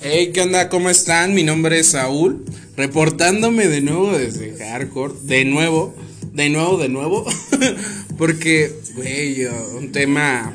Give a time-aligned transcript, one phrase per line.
[0.00, 0.68] Hey, ¿qué onda?
[0.68, 1.34] ¿Cómo están?
[1.34, 2.44] Mi nombre es Saúl,
[2.76, 5.96] reportándome de nuevo desde Hardcore, de nuevo,
[6.32, 7.26] de nuevo, de nuevo,
[8.16, 10.52] porque, güey, un tema,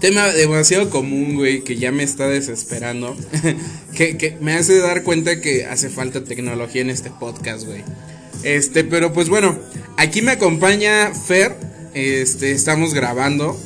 [0.00, 3.16] tema demasiado común, güey, que ya me está desesperando,
[3.94, 7.84] que, que me hace dar cuenta que hace falta tecnología en este podcast, güey.
[8.42, 9.56] Este, pero pues bueno,
[9.96, 11.67] aquí me acompaña Fer,
[11.98, 13.58] este, estamos grabando.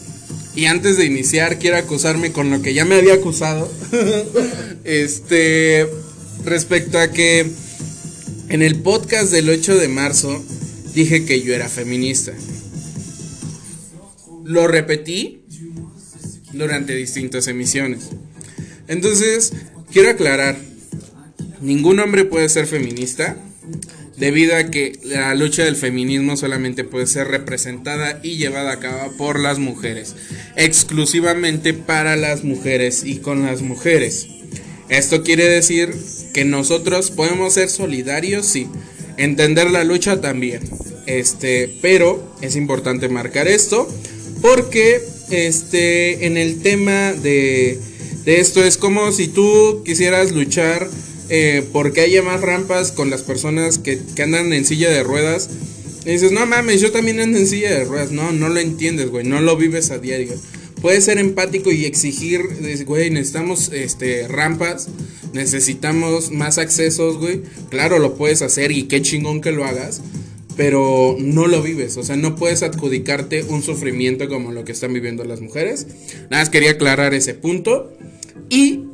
[0.54, 3.70] Y antes de iniciar, quiero acusarme con lo que ya me había acusado.
[4.84, 5.88] este,
[6.44, 7.46] respecto a que
[8.48, 10.42] en el podcast del 8 de marzo
[10.94, 12.32] dije que yo era feminista.
[14.44, 15.42] Lo repetí
[16.52, 18.10] durante distintas emisiones.
[18.88, 19.52] Entonces,
[19.90, 20.58] quiero aclarar,
[21.60, 23.36] ningún hombre puede ser feminista
[24.16, 29.12] debido a que la lucha del feminismo solamente puede ser representada y llevada a cabo
[29.16, 30.14] por las mujeres,
[30.56, 34.26] exclusivamente para las mujeres y con las mujeres.
[34.88, 35.94] Esto quiere decir
[36.34, 38.68] que nosotros podemos ser solidarios, sí,
[39.16, 40.62] entender la lucha también.
[41.06, 43.88] Este, pero es importante marcar esto
[44.40, 47.80] porque este en el tema de
[48.24, 50.88] de esto es como si tú quisieras luchar
[51.34, 55.48] eh, porque haya más rampas con las personas que, que, andan en silla de ruedas.
[56.04, 58.10] Y dices, no mames, yo también ando en silla de ruedas.
[58.10, 60.34] No, no lo entiendes, güey, no lo vives a diario.
[60.82, 62.42] Puedes ser empático y exigir,
[62.84, 64.88] güey, necesitamos este, rampas,
[65.32, 67.40] necesitamos más accesos, güey.
[67.70, 70.02] Claro, lo puedes hacer y qué chingón que lo hagas,
[70.58, 71.96] pero no lo vives.
[71.96, 75.86] O sea, no puedes adjudicarte un sufrimiento como lo que están viviendo las mujeres.
[76.28, 77.90] Nada más quería aclarar ese punto.
[78.50, 78.91] Y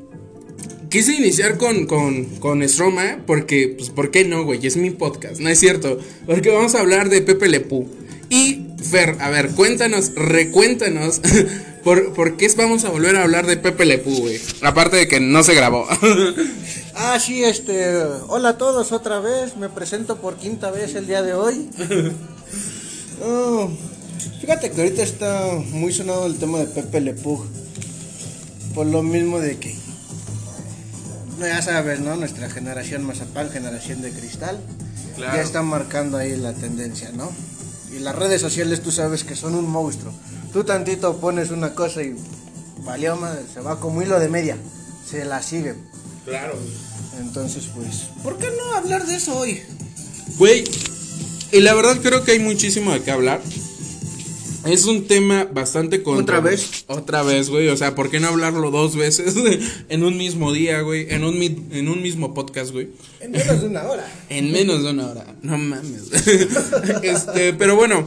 [0.89, 4.67] quise iniciar con, con, con Stroma porque, pues, ¿por qué no, güey?
[4.67, 5.99] Es mi podcast, no es cierto.
[6.27, 7.89] Porque vamos a hablar de Pepe Lepú.
[8.31, 11.21] Y, Fer, a ver, cuéntanos, recuéntanos,
[11.85, 14.41] ¿por, ¿por qué vamos a volver a hablar de Pepe Lepú, güey?
[14.63, 15.87] Aparte de que no se grabó.
[16.95, 17.97] ah, sí, este,
[18.29, 21.69] hola a todos otra vez, me presento por quinta vez el día de hoy.
[23.21, 23.69] Oh,
[24.41, 27.45] fíjate que ahorita está muy sonado el tema de Pepe Lepú.
[28.77, 29.75] Por lo mismo de que
[31.47, 32.17] ya sabes, ¿no?
[32.17, 34.61] Nuestra generación Mazapán, generación de cristal,
[35.17, 35.37] claro.
[35.37, 37.31] ya están marcando ahí la tendencia, ¿no?
[37.95, 40.13] Y las redes sociales tú sabes que son un monstruo.
[40.53, 42.17] Tú tantito pones una cosa y
[42.79, 44.57] valió madre, se va como hilo de media,
[45.09, 45.75] se la sigue.
[46.25, 46.55] Claro.
[47.21, 49.63] Entonces, pues, ¿por qué no hablar de eso hoy?
[50.37, 50.65] Güey,
[51.53, 53.41] y la verdad creo que hay muchísimo de qué hablar.
[54.69, 56.39] Es un tema bastante contra...
[56.39, 56.85] ¿Otra vez?
[56.89, 57.69] Otra vez, güey.
[57.69, 59.35] O sea, ¿por qué no hablarlo dos veces
[59.89, 61.07] en un mismo día, güey?
[61.11, 62.89] En un, en un mismo podcast, güey.
[63.21, 64.13] En menos de una hora.
[64.29, 65.27] en menos de una hora.
[65.43, 66.11] No mames.
[67.03, 68.07] este, pero bueno,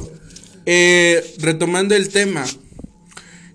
[0.66, 2.46] eh, retomando el tema.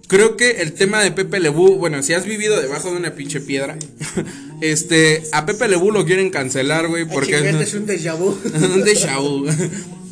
[0.08, 3.40] Creo que el tema de Pepe Lebú, bueno, si has vivido debajo de una pinche
[3.40, 3.76] piedra,
[4.60, 8.38] este, a Pepe Lebú lo quieren cancelar, güey, porque Ay, es un déjà vu.
[8.54, 9.46] un déjà vu.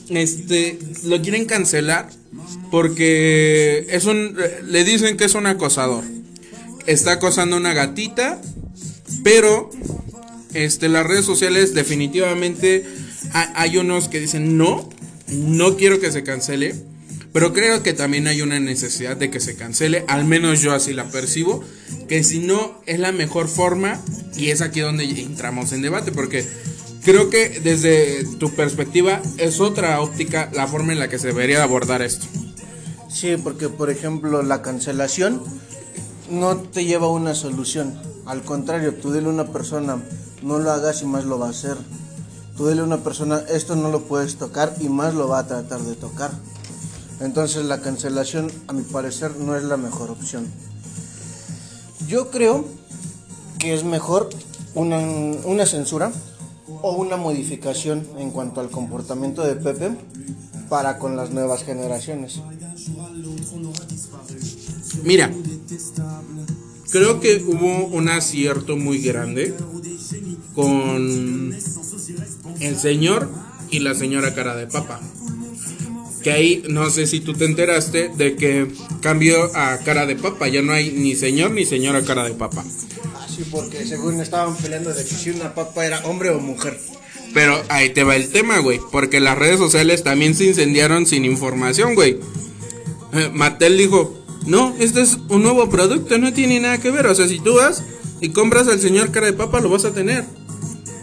[0.09, 2.09] Este, lo quieren cancelar
[2.71, 6.05] porque es un le dicen que es un acosador.
[6.87, 8.41] Está acosando a una gatita,
[9.23, 9.71] pero
[10.53, 12.85] este las redes sociales definitivamente
[13.33, 14.89] hay unos que dicen no,
[15.29, 16.75] no quiero que se cancele,
[17.33, 20.93] pero creo que también hay una necesidad de que se cancele, al menos yo así
[20.93, 21.65] la percibo,
[22.09, 24.01] que si no es la mejor forma
[24.37, 26.45] y es aquí donde entramos en debate porque
[27.05, 31.63] creo que desde tu perspectiva es otra óptica la forma en la que se debería
[31.63, 32.27] abordar esto.
[33.09, 35.43] Sí, porque por ejemplo la cancelación
[36.31, 37.95] no te lleva a una solución.
[38.27, 40.03] Al contrario, tú dile a una persona,
[40.43, 41.77] no lo hagas y más lo va a hacer.
[42.57, 45.47] Tú dile a una persona, esto no lo puedes tocar y más lo va a
[45.47, 46.33] tratar de tocar.
[47.21, 50.47] Entonces la cancelación, a mi parecer, no es la mejor opción.
[52.09, 52.65] Yo creo
[53.59, 54.31] que es mejor
[54.75, 56.13] una, una censura
[56.67, 59.91] o una modificación en cuanto al comportamiento de Pepe
[60.69, 62.41] para con las nuevas generaciones.
[65.03, 65.31] Mira,
[66.91, 69.55] creo que hubo un acierto muy grande
[70.55, 71.55] con
[72.61, 73.29] el señor
[73.71, 75.01] y la señora cara de papa.
[76.25, 78.67] Que ahí no sé si tú te enteraste de que
[79.03, 82.65] cambió a cara de papa, ya no hay ni señor ni señora cara de papa.
[83.29, 86.81] Sí, porque según estaban peleando de que si una papa era hombre o mujer.
[87.35, 88.81] Pero ahí te va el tema, güey.
[88.91, 92.19] Porque las redes sociales también se incendiaron sin información, güey.
[93.13, 97.07] Eh, Mattel dijo, no, este es un nuevo producto, no tiene nada que ver.
[97.07, 97.83] O sea, si tú vas
[98.23, 100.25] y compras al señor cara de papa, lo vas a tener.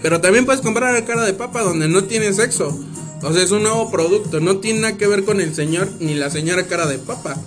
[0.01, 2.75] Pero también puedes comprar al cara de papa donde no tiene sexo.
[3.23, 4.39] O sea, es un nuevo producto.
[4.39, 7.37] No tiene nada que ver con el señor ni la señora cara de papa.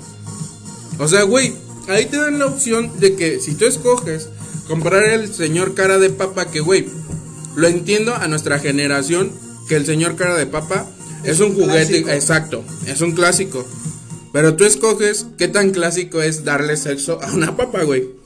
[0.98, 1.52] O sea, güey,
[1.88, 4.28] ahí te dan la opción de que si tú escoges
[4.68, 6.86] comprar el señor cara de papa, que güey,
[7.56, 9.32] lo entiendo a nuestra generación,
[9.68, 10.86] que el señor cara de papa
[11.24, 12.10] es, un, juguete, clásico.
[12.10, 13.66] exacto, es un clásico.
[14.32, 18.23] Pero tú escoges qué tan clásico es darle sexo a una papa, güey.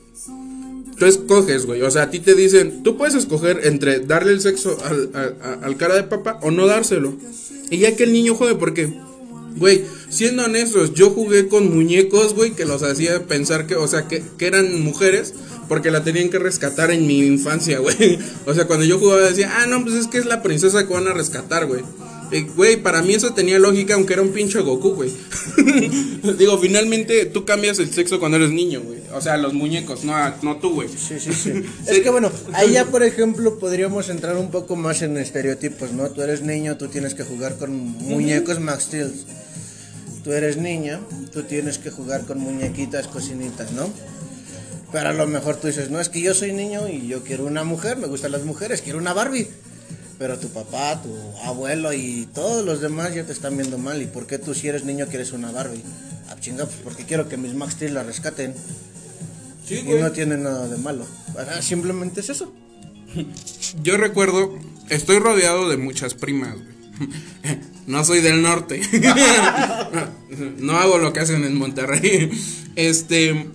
[0.98, 1.82] Tú escoges, güey.
[1.82, 5.94] O sea, a ti te dicen, tú puedes escoger entre darle el sexo al, cara
[5.94, 7.14] de papa o no dárselo.
[7.70, 8.92] Y ya que el niño juegue, porque,
[9.56, 14.08] güey, siendo honestos, yo jugué con muñecos, güey, que los hacía pensar que, o sea,
[14.08, 15.34] que eran mujeres.
[15.68, 18.18] Porque la tenían que rescatar en mi infancia, güey.
[18.46, 20.94] O sea, cuando yo jugaba decía, ah, no, pues es que es la princesa que
[20.94, 21.82] van a rescatar, güey.
[22.30, 25.10] Y, Güey, para mí eso tenía lógica, aunque era un pinche Goku, güey.
[26.38, 29.00] Digo, finalmente tú cambias el sexo cuando eres niño, güey.
[29.14, 30.88] O sea, los muñecos, no, no tú, güey.
[30.88, 31.52] Sí, sí, sí.
[31.86, 36.10] Es que bueno, ahí ya por ejemplo podríamos entrar un poco más en estereotipos, ¿no?
[36.10, 39.12] Tú eres niño, tú tienes que jugar con muñecos Max Steel.
[40.24, 41.00] Tú eres niña,
[41.32, 43.88] tú tienes que jugar con muñequitas, cocinitas, ¿no?
[44.92, 47.44] Pero a lo mejor tú dices, no, es que yo soy niño y yo quiero
[47.44, 49.48] una mujer, me gustan las mujeres, quiero una Barbie.
[50.18, 54.02] Pero tu papá, tu abuelo y todos los demás ya te están viendo mal.
[54.02, 55.82] ¿Y por qué tú si eres niño quieres una Barbie?
[56.28, 58.54] Ah, chinga, pues porque quiero que mis Max Steel la rescaten.
[59.64, 61.06] Sí, Y no tiene nada de malo.
[61.36, 62.52] Ah, Simplemente es eso.
[63.82, 67.08] Yo recuerdo, estoy rodeado de muchas primas, güey.
[67.86, 68.80] No soy del norte.
[70.58, 72.30] No hago lo que hacen en Monterrey.
[72.76, 73.46] Este.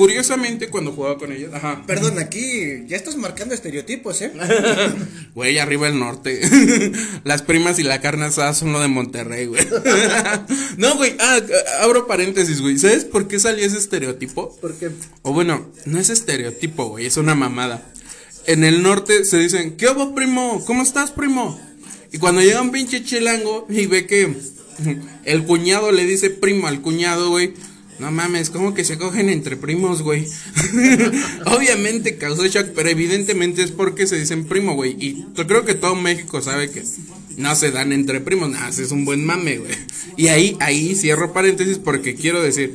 [0.00, 1.82] Curiosamente, cuando jugaba con ellas, ajá.
[1.86, 4.32] Perdón, aquí ya estás marcando estereotipos, ¿eh?
[5.34, 6.40] Güey, arriba el norte.
[7.24, 9.62] Las primas y la carne asada son lo de Monterrey, güey.
[10.78, 11.40] No, güey, ah,
[11.82, 12.78] abro paréntesis, güey.
[12.78, 14.56] ¿Sabes por qué salió ese estereotipo?
[14.62, 17.82] Porque O bueno, no es estereotipo, güey, es una mamada.
[18.46, 20.64] En el norte se dicen, ¿qué hubo, primo?
[20.64, 21.60] ¿Cómo estás, primo?
[22.10, 24.34] Y cuando llega un pinche chilango y ve que
[25.26, 27.52] el cuñado le dice primo al cuñado, güey.
[28.00, 30.26] No mames, como que se cogen entre primos, güey.
[31.46, 34.96] Obviamente causó shock, pero evidentemente es porque se dicen primo, güey.
[34.98, 36.82] Y yo creo que todo México sabe que
[37.36, 38.48] no se dan entre primos.
[38.48, 39.72] Nada, es un buen mame, güey.
[40.16, 42.74] Y ahí, ahí cierro paréntesis porque quiero decir,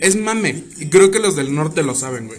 [0.00, 0.62] es mame.
[0.78, 2.38] Y creo que los del norte lo saben, güey.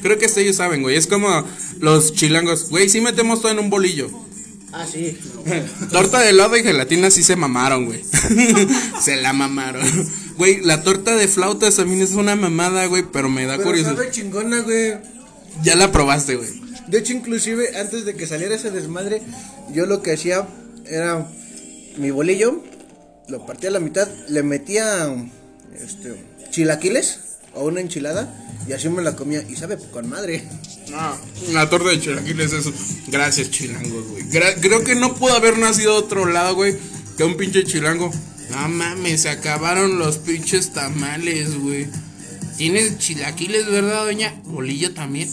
[0.00, 0.96] Creo que ellos saben, güey.
[0.96, 1.44] Es como
[1.80, 4.10] los chilangos, güey, sí metemos todo en un bolillo.
[4.72, 5.16] Ah, sí.
[5.92, 8.02] Torta de helado y gelatina sí se mamaron, güey.
[9.00, 9.82] se la mamaron.
[10.36, 13.96] Güey, la torta de flautas también es una mamada, güey, pero me da curiosidad.
[13.96, 14.94] sabe chingona, güey.
[15.62, 16.50] Ya la probaste, güey.
[16.88, 19.22] De hecho, inclusive, antes de que saliera ese desmadre,
[19.72, 20.46] yo lo que hacía
[20.86, 21.26] era
[21.96, 22.62] mi bolillo,
[23.28, 25.08] lo partía a la mitad, le metía
[25.74, 26.14] este,
[26.50, 27.20] chilaquiles
[27.54, 28.32] o una enchilada
[28.68, 29.42] y así me la comía.
[29.48, 30.44] Y sabe con madre.
[30.90, 31.16] No,
[31.52, 32.66] la torta de chilaquiles es
[33.08, 34.22] Gracias, chilangos, güey.
[34.30, 36.76] Gra- creo que no pudo haber nacido otro lado, güey,
[37.16, 38.12] que un pinche chilango.
[38.50, 41.86] No mames, se acabaron los pinches tamales, güey.
[42.56, 44.34] ¿Tienes chilaquiles, verdad, doña?
[44.44, 45.28] Bolillo también.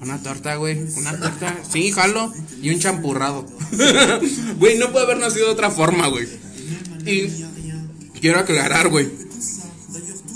[0.00, 0.78] Una torta, güey.
[0.96, 1.56] Una torta.
[1.70, 2.32] Sí, jalo.
[2.60, 3.46] Y un champurrado.
[4.58, 6.26] Güey, no puede haber nacido de otra forma, güey.
[7.06, 7.28] Y
[8.20, 9.08] quiero aclarar, güey.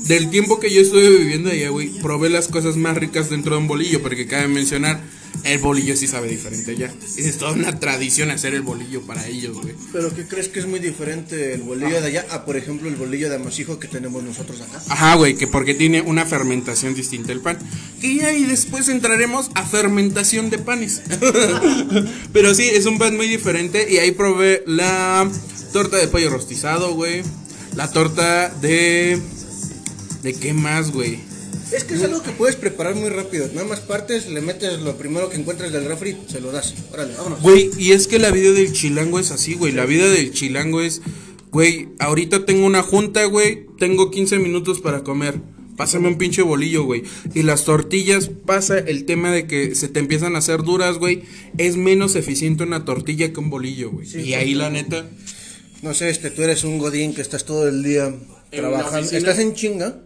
[0.07, 3.63] Del tiempo que yo estuve viviendo allá, güey, probé las cosas más ricas dentro de
[3.63, 5.01] un bolillo, porque cabe mencionar,
[5.47, 6.93] el bolillo sí sabe diferente allá.
[7.17, 9.75] Es toda una tradición hacer el bolillo para ellos, güey.
[9.93, 12.97] Pero ¿qué crees que es muy diferente el bolillo de allá a, por ejemplo, el
[12.97, 14.83] bolillo de amasijo que tenemos nosotros acá?
[14.89, 17.59] Ajá, güey, que porque tiene una fermentación distinta el pan.
[18.03, 21.03] Y ahí después entraremos a fermentación de panes.
[22.33, 23.87] Pero sí, es un pan muy diferente.
[23.91, 25.31] Y ahí probé la
[25.73, 27.23] torta de pollo rostizado, güey.
[27.75, 29.21] La torta de...
[30.23, 31.21] ¿De qué más, güey?
[31.73, 33.49] Es que es algo que puedes preparar muy rápido.
[33.53, 36.75] Nada más partes, le metes lo primero que encuentres del refri, se lo das.
[36.93, 37.41] Órale, vámonos.
[37.43, 39.73] Güey, y es que la vida del chilango es así, güey.
[39.73, 41.03] La vida del chilango es,
[41.51, 43.67] güey, ahorita tengo una junta, güey.
[43.79, 45.41] Tengo 15 minutos para comer.
[45.77, 47.03] Pásame un pinche bolillo, güey.
[47.35, 51.23] Y las tortillas pasa el tema de que se te empiezan a hacer duras, güey.
[51.59, 54.09] Es menos eficiente una tortilla que un bolillo, güey.
[54.19, 55.05] y ahí la neta.
[55.83, 58.15] No sé, este, tú eres un godín que estás todo el día
[58.51, 59.11] trabajando.
[59.11, 60.01] Estás en chinga.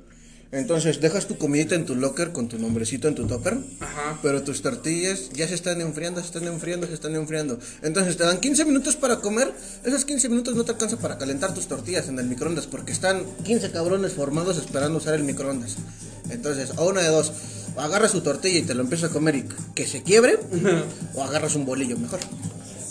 [0.52, 3.58] Entonces dejas tu comidita en tu locker con tu nombrecito en tu topper.
[3.78, 4.18] Ajá.
[4.20, 7.60] Pero tus tortillas ya se están enfriando, se están enfriando, se están enfriando.
[7.82, 9.52] Entonces te dan 15 minutos para comer.
[9.84, 13.22] Esos 15 minutos no te alcanza para calentar tus tortillas en el microondas porque están
[13.44, 15.76] 15 cabrones formados esperando usar el microondas.
[16.30, 17.32] Entonces, a una de dos.
[17.76, 19.44] O agarras tu tortilla y te lo empiezas a comer y
[19.76, 20.36] que se quiebre.
[21.14, 22.18] o agarras un bolillo mejor.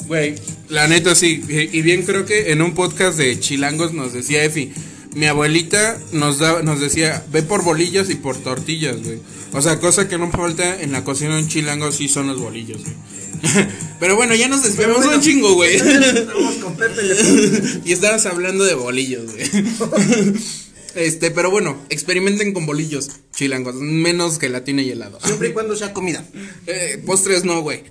[0.08, 0.36] Güey,
[0.70, 1.44] la neta sí.
[1.50, 4.72] Y y bien creo que en un podcast de chilangos nos decía Efi.
[5.16, 9.20] Mi abuelita nos daba, nos decía, ve por bolillos y por tortillas, güey.
[9.54, 12.40] O sea, cosa que no falta en la cocina de un chilango sí son los
[12.40, 12.96] bolillos, güey.
[14.00, 15.76] Pero bueno, ya nos desviamos bueno, un chingo, güey.
[15.76, 17.82] Estamos con Pepe Le Pew.
[17.86, 19.50] y estabas hablando de bolillos, güey.
[20.96, 25.20] Este, pero bueno, experimenten con bolillos chilangos, menos gelatina y helado.
[25.24, 26.26] Siempre y cuando sea comida.
[26.66, 27.84] Eh, postres no, güey.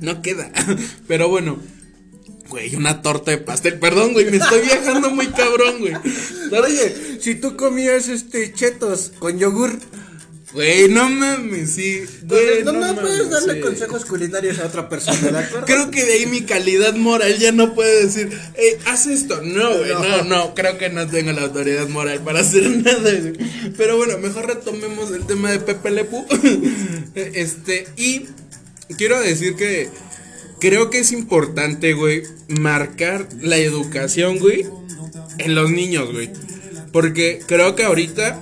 [0.00, 0.50] no queda.
[1.06, 1.60] Pero bueno.
[2.50, 3.78] Güey, una torta de pastel.
[3.78, 5.94] Perdón, güey, me estoy viajando muy cabrón, güey.
[5.94, 9.78] Oye, si tú comías este chetos con yogur,
[10.52, 12.02] Güey, no mames, sí.
[12.24, 13.60] Güey, no, me puedes mames, darle sí.
[13.60, 15.64] consejos culinarios a otra persona, ¿de acuerdo?
[15.64, 19.42] Creo que de ahí mi calidad moral ya no puede decir, eh, haz esto.
[19.42, 23.12] No, güey, no, no, creo que no tengo la autoridad moral para hacer nada.
[23.76, 26.26] Pero bueno, mejor retomemos el tema de Pepe Lepu.
[27.14, 28.26] Este, y
[28.96, 29.90] quiero decir que
[30.60, 34.66] creo que es importante, güey, marcar la educación, güey,
[35.38, 36.30] en los niños, güey.
[36.92, 38.40] Porque creo que ahorita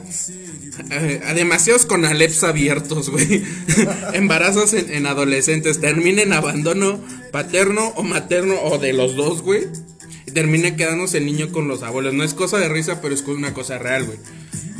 [0.91, 3.43] eh, demasiados con Aleps abiertos, güey.
[4.15, 5.81] Embarazos en, en adolescentes.
[5.81, 7.01] Termina en abandono
[7.33, 9.67] paterno o materno o de los dos, güey.
[10.33, 12.15] Termina quedándose el niño con los abuelos.
[12.15, 14.19] No es cosa de risa, pero es una cosa real, güey.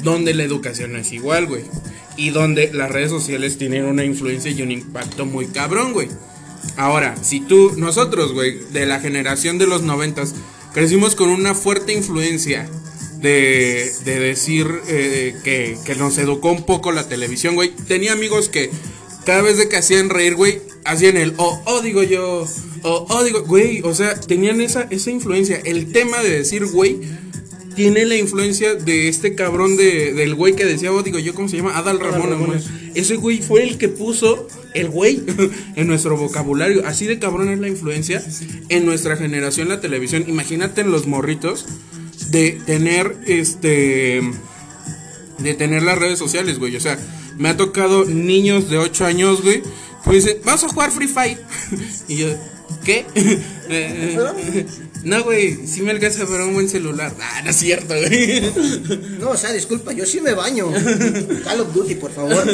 [0.03, 1.63] Donde la educación es igual, güey.
[2.17, 6.09] Y donde las redes sociales tienen una influencia y un impacto muy cabrón, güey.
[6.79, 10.37] Ahora, si tú, nosotros, güey, de la generación de los noventas,
[10.73, 12.71] crecimos con una fuerte influencia
[13.17, 17.75] de, de decir eh, que, que nos educó un poco la televisión, güey.
[17.75, 18.71] Tenía amigos que
[19.27, 22.47] cada vez que hacían reír, güey, hacían el, oh, oh, digo yo,
[22.85, 25.61] oh, oh, digo, güey, o sea, tenían esa, esa influencia.
[25.65, 27.01] El tema de decir, güey,
[27.79, 31.49] tiene la influencia de este cabrón de, del güey que decía, oh, digo yo, ¿cómo
[31.49, 31.79] se llama?
[31.79, 32.47] Adal Ramón.
[32.47, 32.61] Güey.
[32.97, 35.23] Ese güey fue el que puso el güey
[35.77, 36.85] en nuestro vocabulario.
[36.85, 38.21] Así de cabrón es la influencia
[38.69, 40.25] en nuestra generación la televisión.
[40.27, 41.67] Imagínate en los morritos
[42.31, 44.23] de tener este
[45.39, 46.75] de tener las redes sociales, güey.
[46.75, 46.99] O sea,
[47.39, 49.63] me ha tocado niños de 8 años, güey,
[50.03, 51.39] que me dicen, vamos a jugar Free Fire.
[52.09, 52.27] y yo,
[52.85, 53.07] ¿qué?
[55.05, 57.15] No, güey, sí me alcanza para un buen celular.
[57.21, 58.43] Ah, no es cierto, güey.
[59.21, 60.71] No, o sea, disculpa, yo sí me baño.
[61.45, 62.45] Call of Duty, por favor.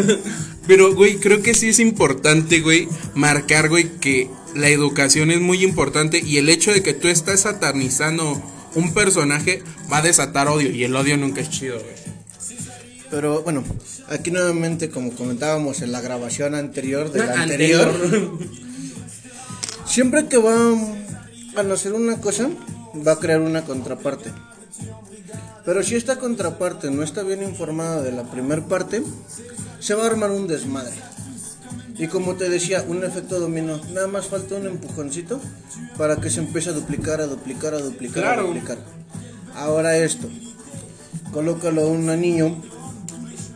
[0.67, 5.65] Pero, güey, creo que sí es importante, güey, marcar, güey, que la educación es muy
[5.65, 8.41] importante y el hecho de que tú estás satanizando
[8.75, 11.95] un personaje va a desatar odio y el odio nunca es chido, güey.
[13.11, 13.63] Pero bueno,
[14.09, 18.39] aquí nuevamente, como comentábamos en la grabación anterior de la anterior, anterior.
[19.87, 20.73] siempre que va
[21.57, 22.49] a hacer una cosa,
[23.07, 24.31] va a crear una contraparte.
[25.65, 29.03] Pero si esta contraparte no está bien informada de la primer parte,
[29.81, 30.93] se va a armar un desmadre.
[31.97, 33.81] Y como te decía, un efecto dominó.
[33.93, 35.41] Nada más falta un empujoncito
[35.97, 38.43] para que se empiece a duplicar, a duplicar, a duplicar, Claro.
[38.43, 38.79] a duplicar.
[39.55, 40.29] Ahora esto,
[41.33, 42.61] colócalo a un niño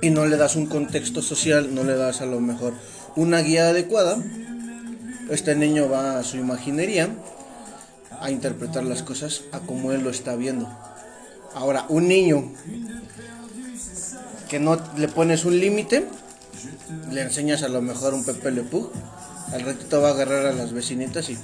[0.00, 2.75] y no le das un contexto social, no le das a lo mejor
[3.17, 4.17] una guía adecuada,
[5.28, 7.09] este niño va a su imaginería
[8.20, 10.68] a interpretar las cosas a como él lo está viendo.
[11.54, 12.52] Ahora, un niño
[14.48, 16.06] que no le pones un límite,
[17.10, 18.90] le enseñas a lo mejor un Pepe Le Pew,
[19.52, 21.38] al ratito va a agarrar a las vecinitas y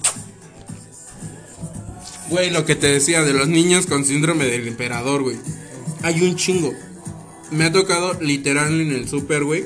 [2.30, 5.36] Güey, lo que te decía de los niños con síndrome del emperador, güey.
[6.02, 6.72] Hay un chingo.
[7.50, 9.64] Me ha tocado literal en el super, güey,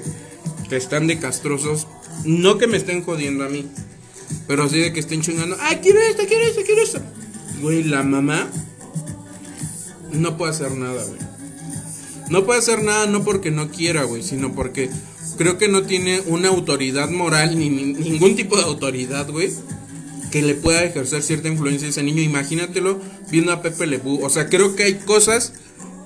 [0.69, 1.87] que están de castrosos.
[2.25, 3.71] No que me estén jodiendo a mí,
[4.47, 5.57] pero sí de que estén chingando.
[5.61, 7.01] ¡Ay, quiero esto, quiero esto, quiero esto!
[7.61, 8.49] Güey, la mamá
[10.13, 11.19] no puede hacer nada, güey.
[12.31, 14.91] No puede hacer nada no porque no quiera, güey, sino porque
[15.39, 19.51] creo que no tiene una autoridad moral ni, ni- ningún tipo de autoridad, güey,
[20.31, 22.21] que le pueda ejercer cierta influencia a ese niño.
[22.23, 24.23] Imagínatelo viendo a Pepe Le Pew.
[24.25, 25.53] O sea, creo que hay cosas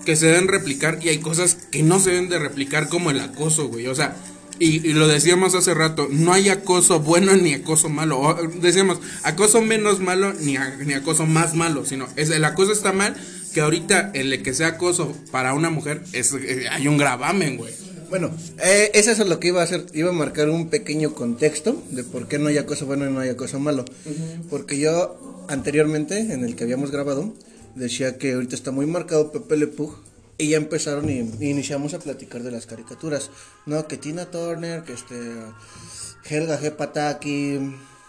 [0.04, 3.20] que se deben replicar y hay cosas que no se deben de replicar como el
[3.20, 3.86] acoso, güey.
[3.88, 4.16] O sea,
[4.64, 8.20] y, y lo decíamos hace rato, no hay acoso bueno ni acoso malo.
[8.20, 12.72] O, decíamos, acoso menos malo ni, a- ni acoso más malo, sino es, el acoso
[12.72, 13.14] está mal,
[13.52, 17.72] que ahorita el que sea acoso para una mujer es, eh, hay un gravamen, güey.
[18.08, 18.30] Bueno,
[18.62, 22.04] eh, eso es lo que iba a hacer, iba a marcar un pequeño contexto de
[22.04, 23.84] por qué no hay cosa bueno y no hay cosa malo.
[24.50, 27.34] Porque yo anteriormente, en el que habíamos grabado,
[27.74, 29.94] decía que ahorita está muy marcado Pepe Le Pew
[30.38, 33.30] y ya empezaron y, y iniciamos a platicar de las caricaturas.
[33.66, 35.16] No, que Tina Turner, que este
[36.24, 36.72] Helga G.
[36.72, 37.58] Pataki,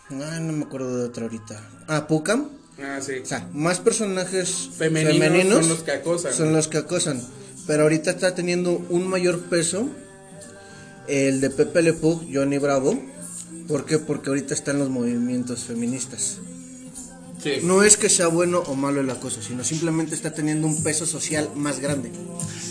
[0.10, 1.70] ay, no me acuerdo de otra ahorita.
[1.88, 2.50] Ah, Pukam.
[2.80, 3.20] Ah, sí.
[3.22, 6.34] O sea, más personajes Femeninos femeninos, son los que acosan.
[6.34, 7.22] son los que acosan.
[7.68, 9.89] Pero ahorita está teniendo un mayor peso
[11.08, 13.00] el de Pepe Le Pew, Johnny Bravo.
[13.68, 14.00] ¿Por qué?
[14.00, 16.39] Porque ahorita están los movimientos feministas.
[17.43, 17.51] Sí.
[17.63, 21.05] No es que sea bueno o malo el acoso, sino simplemente está teniendo un peso
[21.05, 22.09] social más grande.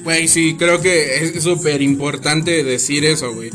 [0.05, 3.51] Güey, sí, creo que es súper importante decir eso, güey.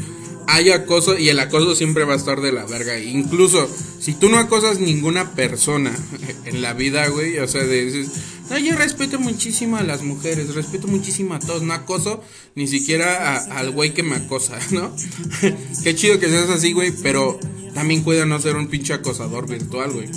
[0.50, 2.97] hay acoso y el acoso siempre va a estar de la verga.
[3.00, 3.67] Incluso
[4.00, 5.91] si tú no acosas ninguna persona
[6.45, 8.07] en la vida, güey, o sea, dices,
[8.50, 12.21] no, yo respeto muchísimo a las mujeres, respeto muchísimo a todos, no acoso
[12.55, 14.95] ni siquiera a- al güey que me acosa, ¿no?
[15.83, 17.38] Qué chido que seas así, güey, pero
[17.74, 20.07] también cuida no ser un pinche acosador virtual, güey.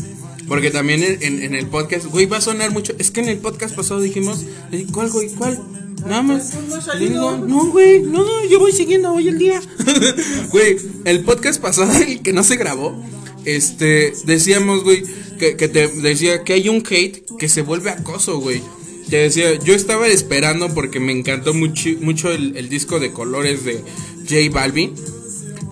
[0.51, 2.93] Porque también en, en- en el podcast, güey, va a sonar mucho.
[2.99, 4.45] Es que en el podcast pasado dijimos,
[4.93, 5.29] ¿cuál, güey?
[5.31, 5.63] ¿Cuál?
[6.05, 6.53] Nada más.
[6.99, 9.63] Le digo, no, güey, no, yo voy siguiendo hoy el día.
[10.51, 13.01] Güey, el podcast pasado, el que no se grabó,
[13.45, 15.05] este, decíamos, güey,
[15.39, 18.61] que, que te decía que hay un hate que se vuelve acoso, güey.
[19.09, 23.65] Te decía, yo estaba esperando porque me encantó mucho, mucho el, el disco de colores
[23.65, 23.85] de
[24.29, 24.95] J Balvin.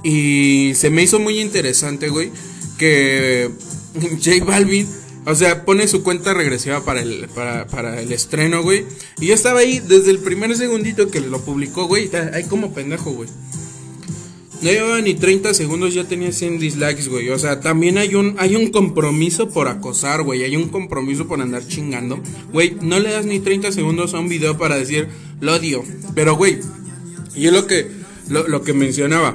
[0.05, 2.31] Y se me hizo muy interesante, güey,
[2.79, 3.51] que
[4.25, 4.87] J Balvin,
[5.27, 8.85] o sea, pone su cuenta regresiva para el, para, para el estreno, güey.
[9.21, 12.11] Y yo estaba ahí desde el primer segundito que lo publicó, güey.
[12.33, 13.29] Ahí como pendejo, güey.
[14.61, 17.29] No llevaba ni 30 segundos, ya tenía 100 dislikes, güey.
[17.29, 20.43] O sea, también hay un, hay un compromiso por acosar, güey.
[20.43, 22.21] Hay un compromiso por andar chingando.
[22.53, 25.09] Güey, no le das ni 30 segundos a un video para decir,
[25.41, 25.85] lo odio.
[26.15, 26.59] Pero, güey,
[27.37, 27.89] yo lo que,
[28.29, 29.35] lo, lo que mencionaba.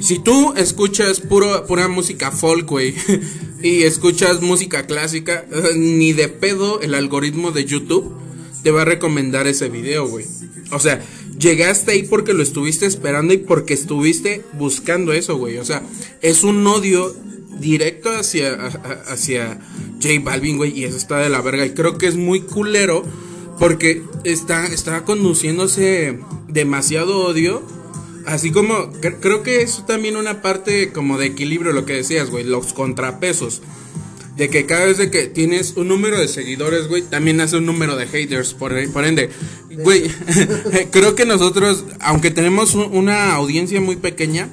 [0.00, 2.94] Si tú escuchas puro, pura música folk, güey,
[3.62, 5.44] y escuchas música clásica,
[5.76, 8.14] ni de pedo el algoritmo de YouTube
[8.62, 10.26] te va a recomendar ese video, güey.
[10.70, 11.00] O sea,
[11.38, 15.58] llegaste ahí porque lo estuviste esperando y porque estuviste buscando eso, güey.
[15.58, 15.82] O sea,
[16.20, 17.14] es un odio
[17.58, 18.54] directo hacia,
[19.08, 19.60] hacia
[20.02, 21.66] J Balvin, güey, y eso está de la verga.
[21.66, 23.04] Y creo que es muy culero
[23.58, 27.62] porque está, está conduciéndose demasiado odio.
[28.28, 32.28] Así como, cre- creo que es también una parte como de equilibrio, lo que decías,
[32.30, 33.62] güey, los contrapesos.
[34.36, 37.66] De que cada vez de que tienes un número de seguidores, güey, también hace un
[37.66, 39.30] número de haters, por, por ende.
[39.70, 40.10] Güey,
[40.92, 44.48] creo que nosotros, aunque tenemos un- una audiencia muy pequeña,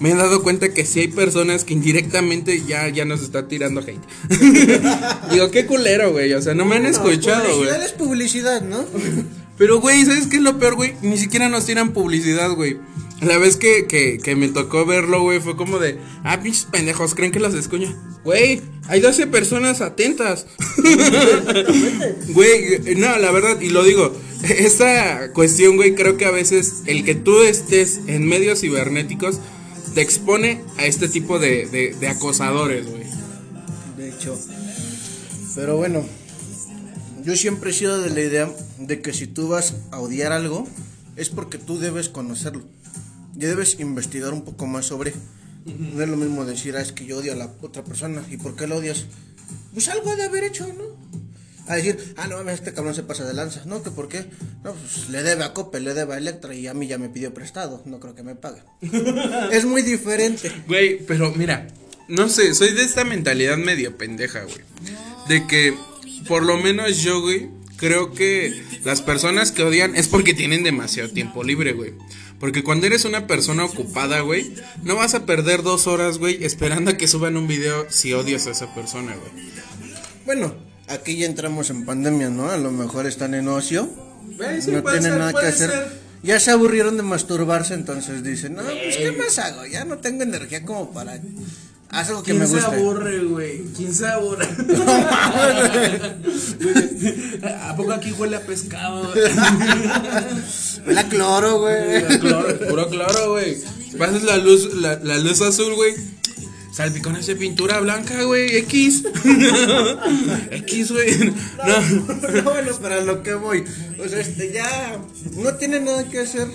[0.00, 3.80] me he dado cuenta que sí hay personas que indirectamente ya, ya nos está tirando
[3.80, 4.00] hate.
[5.32, 7.54] Digo, qué culero, güey, o sea, no me han escuchado, güey.
[7.68, 8.84] Publicidad es publicidad, ¿no?
[9.56, 10.94] Pero, güey, ¿sabes qué es lo peor, güey?
[11.02, 12.78] Ni siquiera nos tiran publicidad, güey.
[13.20, 17.14] La vez que, que, que me tocó verlo, güey, fue como de, ah, pinches pendejos,
[17.14, 17.92] ¿creen que los escucha?
[18.22, 20.46] Güey, hay 12 personas atentas.
[22.28, 27.04] Güey, no, la verdad, y lo digo, esa cuestión, güey, creo que a veces el
[27.04, 29.40] que tú estés en medios cibernéticos
[29.94, 33.02] te expone a este tipo de, de, de acosadores, güey.
[33.96, 34.38] De hecho.
[35.54, 36.04] Pero bueno,
[37.24, 40.68] yo siempre he sido de la idea de que si tú vas a odiar algo,
[41.16, 42.62] es porque tú debes conocerlo.
[43.38, 45.14] Ya debes investigar un poco más sobre.
[45.64, 48.24] No es lo mismo decir, ah, es que yo odio a la otra persona.
[48.30, 49.06] ¿Y por qué lo odias?
[49.72, 50.84] Pues algo ha de haber hecho, ¿no?
[51.68, 53.62] A decir, ah, no, este cabrón se pasa de lanza.
[53.64, 54.24] No, que por qué.
[54.64, 57.10] No, pues le debe a Coppel, le debe a Electra y a mí ya me
[57.10, 57.80] pidió prestado.
[57.84, 58.60] No creo que me pague.
[59.52, 60.50] es muy diferente.
[60.66, 61.68] Güey, pero mira,
[62.08, 64.62] no sé, soy de esta mentalidad medio pendeja, güey.
[65.28, 65.76] De que,
[66.26, 71.10] por lo menos yo, güey, creo que las personas que odian es porque tienen demasiado
[71.10, 71.92] tiempo libre, güey.
[72.40, 76.92] Porque cuando eres una persona ocupada, güey, no vas a perder dos horas, güey, esperando
[76.92, 79.48] a que suban un video si odias a esa persona, güey.
[80.24, 80.54] Bueno,
[80.86, 82.50] aquí ya entramos en pandemia, ¿no?
[82.50, 83.90] A lo mejor están en ocio.
[84.60, 85.70] Sí, no tienen ser, nada que hacer.
[85.70, 86.08] ser.
[86.22, 89.66] Ya se aburrieron de masturbarse, entonces dicen, no, pues ¿qué más hago?
[89.66, 91.20] Ya no tengo energía como para
[91.90, 92.76] hacer algo que me ¿Quién se guste.
[92.76, 93.62] aburre, güey?
[93.76, 94.46] ¿Quién se aburre?
[97.62, 99.12] ¿A poco aquí huele a pescado?
[100.86, 102.18] Huele a cloro, güey.
[102.68, 103.56] Puro cloro, güey.
[103.98, 105.94] Pasas la luz, la, la luz azul, güey.
[106.72, 108.56] Salpicones de pintura blanca, güey.
[108.58, 109.04] X.
[110.50, 111.34] X, güey.
[111.66, 111.80] No.
[112.32, 113.64] No, bueno, para lo que voy.
[113.98, 114.98] O sea, este, ya
[115.36, 116.46] no tiene nada que hacer.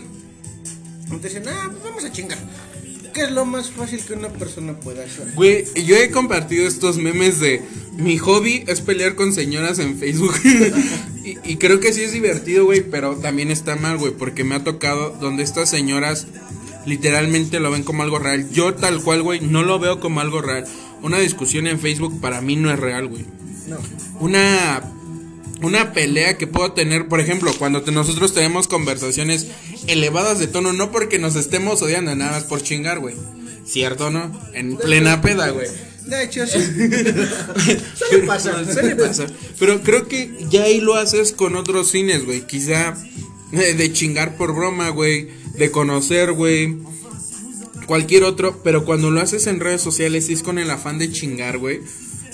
[1.12, 2.38] Entonces ah, pues vamos a chingar.
[3.14, 5.32] ¿Qué es lo más fácil que una persona puede hacer?
[5.36, 7.62] Güey, yo he compartido estos memes de
[7.96, 10.34] mi hobby es pelear con señoras en Facebook.
[11.24, 14.56] y, y creo que sí es divertido, güey, pero también está mal, güey, porque me
[14.56, 16.28] ha tocado donde estas señoras
[16.86, 18.50] literalmente lo ven como algo real.
[18.50, 20.66] Yo tal cual, güey, no lo veo como algo real.
[21.02, 23.26] Una discusión en Facebook para mí no es real, güey.
[23.68, 23.78] No.
[24.20, 24.82] Una
[25.64, 29.48] una pelea que puedo tener, por ejemplo, cuando te- nosotros tenemos conversaciones
[29.88, 33.16] elevadas de tono, no porque nos estemos odiando, nada más por chingar, güey.
[33.66, 34.32] ¿Cierto, no?
[34.54, 35.68] En plena peda, güey.
[36.06, 36.60] De hecho, sí.
[37.96, 38.66] Suele pasar.
[38.72, 39.32] Suele pasar.
[39.58, 42.46] Pero creo que ya ahí lo haces con otros fines, güey.
[42.46, 42.96] Quizá
[43.54, 45.30] eh, de chingar por broma, güey.
[45.58, 46.78] De conocer, güey.
[47.86, 48.62] Cualquier otro.
[48.64, 51.80] Pero cuando lo haces en redes sociales, es con el afán de chingar, güey.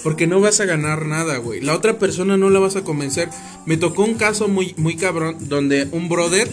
[0.03, 1.61] Porque no vas a ganar nada, güey.
[1.61, 3.29] La otra persona no la vas a convencer.
[3.65, 5.37] Me tocó un caso muy, muy cabrón.
[5.41, 6.49] Donde un brother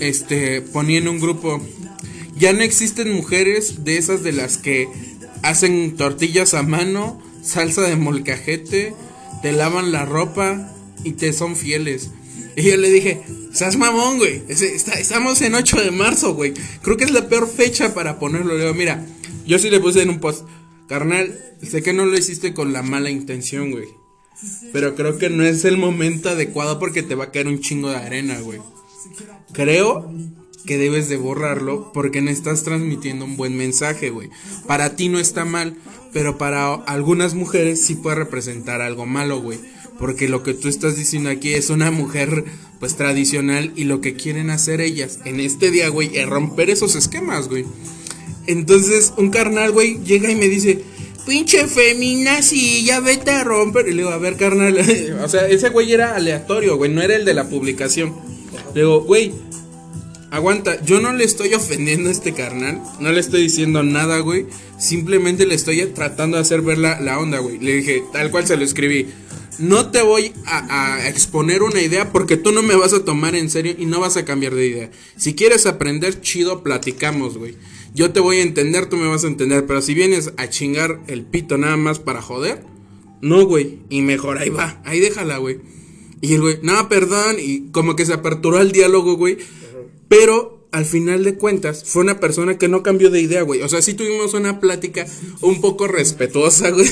[0.00, 1.60] este, ponía en un grupo,
[2.36, 4.88] ya no existen mujeres de esas de las que
[5.42, 8.94] hacen tortillas a mano, salsa de molcajete,
[9.42, 10.72] te lavan la ropa
[11.04, 12.10] y te son fieles.
[12.56, 13.22] Y yo le dije,
[13.52, 14.42] seas mamón, güey.
[14.48, 16.54] estamos en 8 de marzo, güey.
[16.82, 18.56] Creo que es la peor fecha para ponerlo.
[18.56, 19.04] Le mira,
[19.46, 20.46] yo sí le puse en un post.
[20.88, 23.88] Carnal, sé que no lo hiciste con la mala intención, güey.
[24.72, 27.90] Pero creo que no es el momento adecuado porque te va a caer un chingo
[27.90, 28.60] de arena, güey.
[29.52, 30.10] Creo
[30.66, 34.30] que debes de borrarlo porque no estás transmitiendo un buen mensaje, güey.
[34.66, 35.76] Para ti no está mal,
[36.12, 39.58] pero para algunas mujeres sí puede representar algo malo, güey.
[39.98, 42.44] Porque lo que tú estás diciendo aquí es una mujer
[42.78, 46.94] pues tradicional y lo que quieren hacer ellas en este día, güey, es romper esos
[46.96, 47.64] esquemas, güey.
[48.46, 50.84] Entonces un carnal, güey, llega y me dice,
[51.26, 53.88] pinche feminazi, ya vete a romper.
[53.88, 54.78] Y le digo, a ver, carnal.
[55.24, 58.14] o sea, ese güey era aleatorio, güey, no era el de la publicación.
[58.74, 59.32] Le digo, güey,
[60.30, 64.46] aguanta, yo no le estoy ofendiendo a este carnal, no le estoy diciendo nada, güey.
[64.78, 67.58] Simplemente le estoy tratando de hacer ver la, la onda, güey.
[67.58, 69.08] Le dije, tal cual se lo escribí.
[69.58, 73.34] No te voy a, a, exponer una idea porque tú no me vas a tomar
[73.34, 74.90] en serio y no vas a cambiar de idea.
[75.16, 77.56] Si quieres aprender, chido, platicamos, güey.
[77.96, 79.64] Yo te voy a entender, tú me vas a entender.
[79.66, 82.62] Pero si vienes a chingar el pito nada más para joder,
[83.22, 83.78] no, güey.
[83.88, 85.60] Y mejor ahí va, ahí déjala, güey.
[86.20, 87.36] Y el güey, no, perdón.
[87.38, 89.38] Y como que se aperturó el diálogo, güey.
[90.08, 93.62] Pero al final de cuentas, fue una persona que no cambió de idea, güey.
[93.62, 95.06] O sea, sí tuvimos una plática
[95.40, 96.86] un poco respetuosa, güey.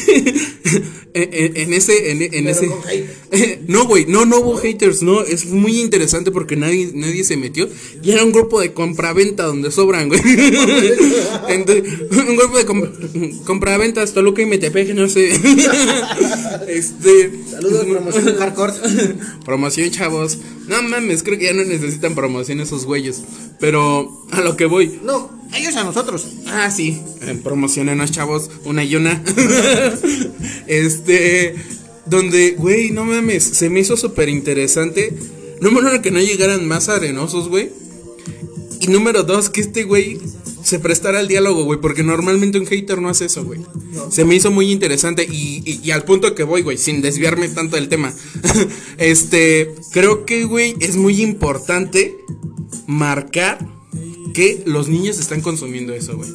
[1.12, 2.70] en, ese, en, ese.
[3.68, 5.22] no, güey, no, no hubo haters, no.
[5.22, 7.68] Es muy interesante porque nadie, nadie se metió.
[8.02, 10.20] Y era un grupo de compraventa donde sobran, güey.
[10.24, 10.36] un
[12.36, 12.64] grupo de
[13.44, 15.32] compraventa hasta Toluca y Metepec, no sé.
[16.68, 17.32] este.
[17.50, 18.72] Saludos, promoción hardcore.
[19.44, 20.38] promoción, chavos.
[20.68, 23.22] No mames, creo que ya no necesitan promoción esos güeyes.
[23.60, 25.00] Pero a lo que voy.
[25.02, 26.26] No, ellos a nosotros.
[26.48, 27.00] Ah, sí.
[27.22, 28.50] Eh, promocionenos, chavos.
[28.64, 29.22] Una y una.
[30.66, 31.56] este.
[32.06, 33.44] Donde, güey, no mames.
[33.44, 35.14] Se me hizo súper interesante.
[35.60, 37.70] Número uno, que no llegaran más arenosos, güey.
[38.80, 40.18] Y número dos, que este güey
[40.64, 41.80] se prestara al diálogo, güey.
[41.80, 43.60] Porque normalmente un hater no hace eso, güey.
[44.10, 45.26] Se me hizo muy interesante.
[45.30, 48.12] Y, y, al punto que voy, güey, sin desviarme tanto del tema.
[48.98, 52.16] este, creo que, güey, es muy importante
[52.86, 53.58] marcar
[54.32, 56.30] que los niños están consumiendo eso, güey.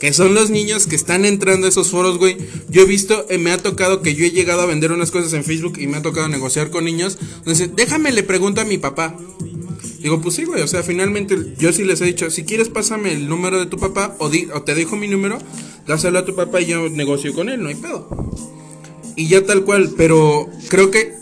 [0.00, 2.36] Que son los niños que están entrando a esos foros, güey.
[2.68, 5.32] Yo he visto, eh, me ha tocado que yo he llegado a vender unas cosas
[5.32, 7.18] en Facebook y me ha tocado negociar con niños.
[7.38, 9.16] Entonces, déjame, le pregunto a mi papá.
[10.04, 13.14] Digo, pues sí, güey, o sea, finalmente yo sí les he dicho, si quieres pásame
[13.14, 15.38] el número de tu papá o, o te dejo mi número,
[15.86, 18.06] dáselo a tu papá y yo negocio con él, no hay pedo.
[19.16, 21.14] Y ya tal cual, pero creo que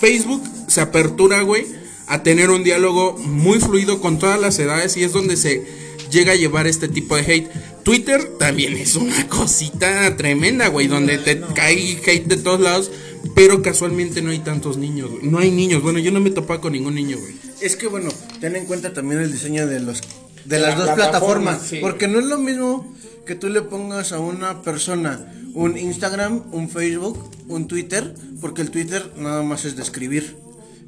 [0.00, 1.64] Facebook se apertura, güey,
[2.06, 5.64] a tener un diálogo muy fluido con todas las edades y es donde se
[6.10, 7.48] llega a llevar este tipo de hate.
[7.84, 12.90] Twitter también es una cosita tremenda, güey, donde te cae hate de todos lados,
[13.34, 15.22] pero casualmente no hay tantos niños, güey.
[15.22, 15.82] No hay niños.
[15.82, 17.43] Bueno, yo no me topa con ningún niño, güey.
[17.60, 20.00] Es que bueno, ten en cuenta también el diseño de los
[20.44, 22.94] de, las dos plataformas, porque no es lo mismo
[23.26, 28.70] que tú le pongas a una persona un Instagram, un Facebook, un Twitter, porque el
[28.70, 30.36] Twitter nada más es de escribir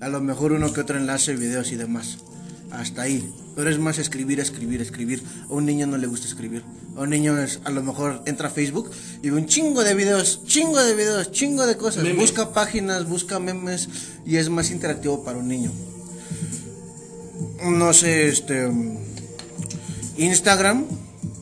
[0.00, 2.18] a lo mejor uno que otro enlace, videos y demás.
[2.70, 3.32] Hasta ahí.
[3.54, 5.22] Pero es más escribir, escribir, escribir.
[5.48, 6.62] A un niño no le gusta escribir.
[6.96, 8.90] A un niño es, a lo mejor entra a Facebook
[9.22, 12.04] y ve un chingo de videos, chingo de videos, chingo de cosas.
[12.16, 13.88] Busca páginas, busca memes
[14.26, 15.72] y es más interactivo para un niño.
[17.62, 18.70] No sé, este.
[20.16, 20.86] Instagram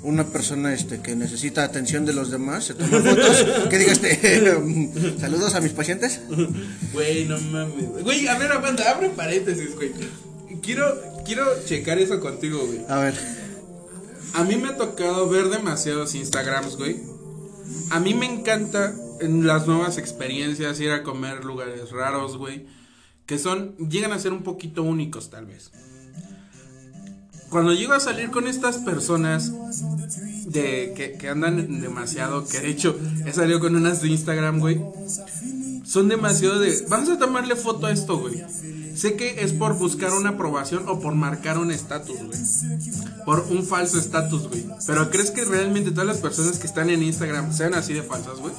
[0.05, 5.18] una persona este que necesita atención de los demás, se toma fotos, que diga este
[5.18, 6.20] saludos a mis pacientes.
[6.92, 8.03] Güey, no mames.
[8.03, 9.92] Güey, a ver, aguanta, abre paréntesis, güey.
[10.62, 10.94] Quiero
[11.25, 12.85] quiero checar eso contigo, güey.
[12.88, 13.14] A ver.
[14.35, 16.97] A mí me ha tocado ver demasiados Instagrams, güey.
[17.90, 22.66] A mí me encanta en las nuevas experiencias ir a comer lugares raros, güey,
[23.27, 25.71] que son llegan a ser un poquito únicos tal vez
[27.55, 29.53] cuando llego a salir con estas personas
[30.47, 34.83] de que, andan demasiado, que de hecho he salido con unas de Instagram, güey,
[35.85, 38.43] son demasiado de, vamos a tomarle foto a esto, güey.
[38.97, 42.41] Sé que es por buscar una aprobación o por marcar un estatus, güey.
[43.25, 44.67] Por un falso estatus, güey.
[44.85, 48.39] Pero ¿crees que realmente todas las personas que están en Instagram sean así de falsas,
[48.39, 48.53] güey?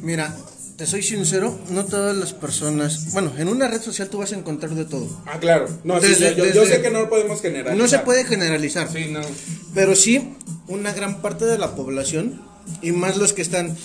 [0.00, 0.34] Mira,
[0.78, 3.12] te soy sincero, no todas las personas.
[3.12, 5.08] Bueno, en una red social tú vas a encontrar de todo.
[5.26, 5.68] Ah, claro.
[5.82, 7.76] No, yo, sé que no lo podemos generalizar.
[7.76, 8.88] No se puede generalizar.
[8.90, 9.20] Sí, no.
[9.74, 10.36] Pero sí,
[10.68, 12.40] una gran parte de la población,
[12.80, 13.76] y más los que están.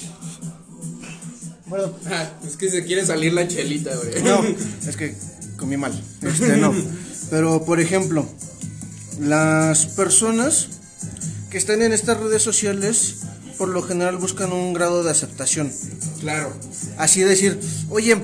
[1.66, 4.22] Bueno, ah, es que se quiere salir la chelita, güey.
[4.22, 4.46] No,
[4.88, 5.16] es que
[5.58, 6.00] comí mal.
[6.22, 6.76] Este, no.
[7.32, 8.24] Pero, por ejemplo,
[9.20, 10.68] las personas
[11.50, 13.22] que están en estas redes sociales,
[13.63, 15.71] por lo general buscan un grado de aceptación.
[16.19, 16.52] Claro.
[16.97, 17.58] Así decir,
[17.89, 18.17] oye,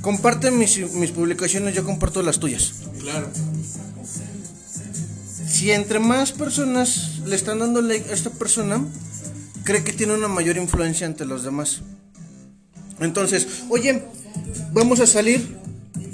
[0.00, 2.72] comparte mis, mis publicaciones, yo comparto las tuyas.
[2.98, 3.28] Claro.
[5.46, 8.82] Si entre más personas le están dando like a esta persona,
[9.62, 11.82] cree que tiene una mayor influencia ante los demás.
[12.98, 14.04] Entonces, oye,
[14.72, 15.46] vamos a salir,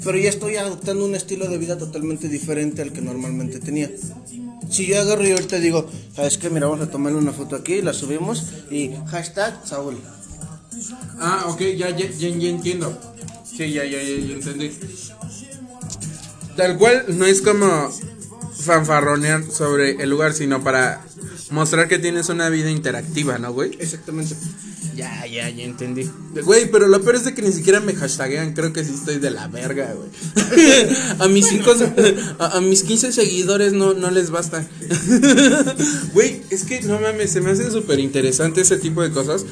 [0.03, 3.89] pero ya estoy adoptando un estilo de vida totalmente diferente al que normalmente tenía.
[4.73, 6.49] Si yo agarro y ahorita digo, ¿sabes qué?
[6.49, 10.01] Mira, vamos a tomarle una foto aquí, la subimos y hashtag Saúl.
[11.19, 12.97] Ah, ok, ya, ya, ya, entiendo.
[13.45, 14.71] Sí, ya, ya, ya, ya entendí.
[16.57, 17.91] Tal cual no es como
[18.61, 21.05] fanfarronear sobre el lugar, sino para
[21.53, 23.77] mostrar que tienes una vida interactiva, ¿no, güey?
[23.79, 24.35] Exactamente.
[24.95, 26.09] Ya, ya, ya entendí.
[26.43, 28.53] Güey, pero lo peor es de que ni siquiera me hashtaguean.
[28.53, 30.09] Creo que sí estoy de la verga, güey.
[31.19, 31.75] a mis cinco,
[32.39, 34.67] a, a mis 15 seguidores no, no les basta.
[36.13, 39.45] Güey, es que no mames, se me hace súper interesante ese tipo de cosas.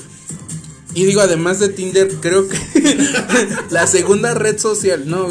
[0.94, 2.58] Y digo, además de Tinder, creo que
[3.70, 5.30] la segunda red social, no,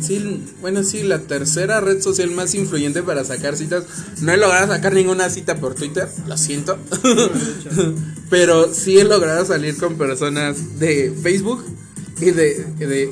[0.00, 3.84] sí, bueno, sí, la tercera red social más influyente para sacar citas.
[4.20, 6.78] No he logrado sacar ninguna cita por Twitter, lo siento.
[8.30, 11.64] Pero sí he logrado salir con personas de Facebook
[12.20, 12.64] y de,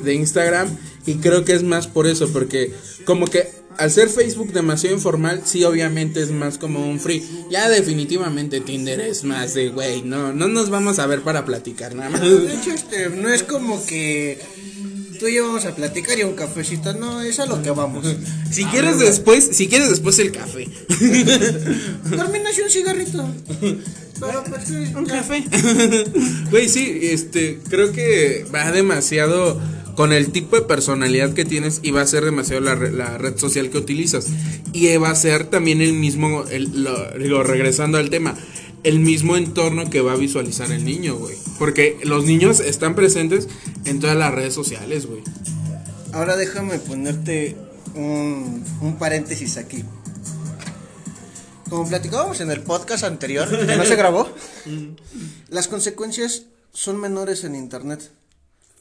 [0.03, 0.69] de, Instagram.
[1.05, 2.73] Y creo que es más por eso, porque
[3.05, 7.23] como que al ser Facebook demasiado informal, sí, obviamente es más como un free.
[7.49, 11.95] Ya definitivamente Tinder es más de, güey, no, no nos vamos a ver para platicar
[11.95, 12.21] nada más.
[12.21, 14.39] De hecho, este, no es como que
[15.19, 18.05] tú y yo vamos a platicar y un cafecito, no, es a lo que vamos.
[18.51, 20.67] Si quieres después, si quieres después el café.
[22.09, 23.27] Terminas un cigarrito.
[24.19, 25.17] Pero, pues, Un ya.
[25.17, 25.43] café.
[26.49, 29.59] Güey, sí, este, creo que va demasiado
[29.95, 33.17] con el tipo de personalidad que tienes y va a ser demasiado la, re- la
[33.17, 34.27] red social que utilizas.
[34.73, 38.35] Y va a ser también el mismo, el, lo, digo, regresando al tema,
[38.87, 41.35] el mismo entorno que va a visualizar el niño, güey.
[41.59, 43.49] Porque los niños están presentes
[43.83, 45.23] en todas las redes sociales, güey.
[46.13, 47.57] Ahora déjame ponerte
[47.95, 49.83] un, un paréntesis aquí.
[51.69, 54.29] Como platicábamos en el podcast anterior, que no se grabó,
[55.49, 58.09] las consecuencias son menores en internet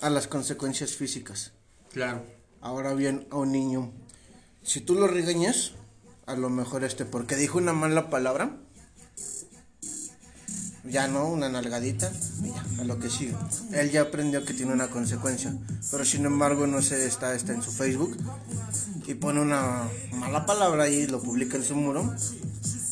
[0.01, 1.51] a las consecuencias físicas.
[1.93, 2.23] Claro.
[2.61, 3.91] Ahora bien, a un niño,
[4.63, 5.73] si tú lo regañas,
[6.27, 8.57] a lo mejor este, porque dijo una mala palabra,
[10.89, 12.11] ya no, una nalgadita,
[12.43, 13.35] y ya, a lo que sigue.
[13.73, 15.55] Él ya aprendió que tiene una consecuencia,
[15.91, 18.17] pero sin embargo no se está, está en su Facebook
[19.07, 22.13] y pone una mala palabra y lo publica en su muro.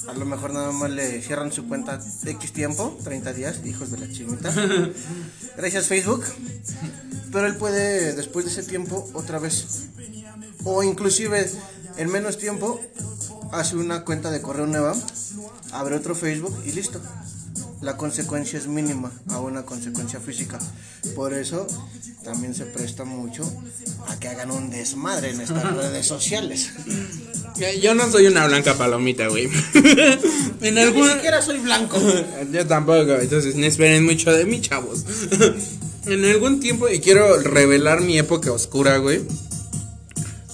[0.07, 3.99] A lo mejor nada más le cierran su cuenta X tiempo, 30 días, hijos de
[3.99, 4.53] la chimita.
[5.57, 6.25] Gracias Facebook.
[7.33, 9.89] Pero él puede, después de ese tiempo, otra vez.
[10.65, 11.51] O inclusive,
[11.97, 12.81] en menos tiempo,
[13.51, 14.95] hace una cuenta de correo nueva,
[15.73, 17.01] abre otro Facebook y listo.
[17.85, 20.59] La consecuencia es mínima a una consecuencia física.
[21.14, 21.66] Por eso
[22.25, 23.44] también se presta mucho
[24.09, 26.70] a que hagan un desmadre en estas redes sociales.
[27.83, 29.51] Yo no soy una blanca palomita, güey.
[30.62, 31.09] en Yo algún...
[31.09, 32.01] ni siquiera soy blanco.
[32.53, 35.05] Yo tampoco, entonces no esperen mucho de mí, chavos.
[36.07, 39.20] en algún tiempo, y quiero revelar mi época oscura, güey.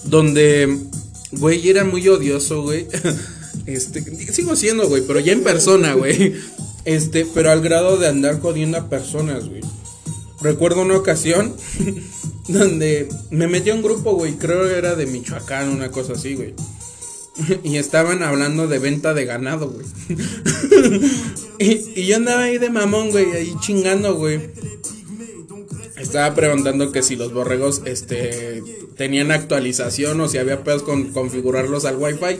[0.02, 0.80] Donde,
[1.30, 2.88] güey, era muy odioso, güey.
[3.66, 6.34] Este, sigo siendo, güey, pero ya en persona, güey.
[6.84, 9.62] Este, pero al grado de andar jodiendo a personas, güey.
[10.40, 11.54] Recuerdo una ocasión
[12.48, 16.34] donde me metí a un grupo, güey, creo que era de Michoacán, una cosa así,
[16.34, 16.54] güey.
[17.64, 19.86] Y estaban hablando de venta de ganado, güey.
[21.58, 24.50] y, y yo andaba ahí de mamón, güey, ahí chingando, güey.
[26.00, 28.62] Estaba preguntando que si los borregos, este,
[28.96, 32.38] tenían actualización o si había pedos con configurarlos al wifi.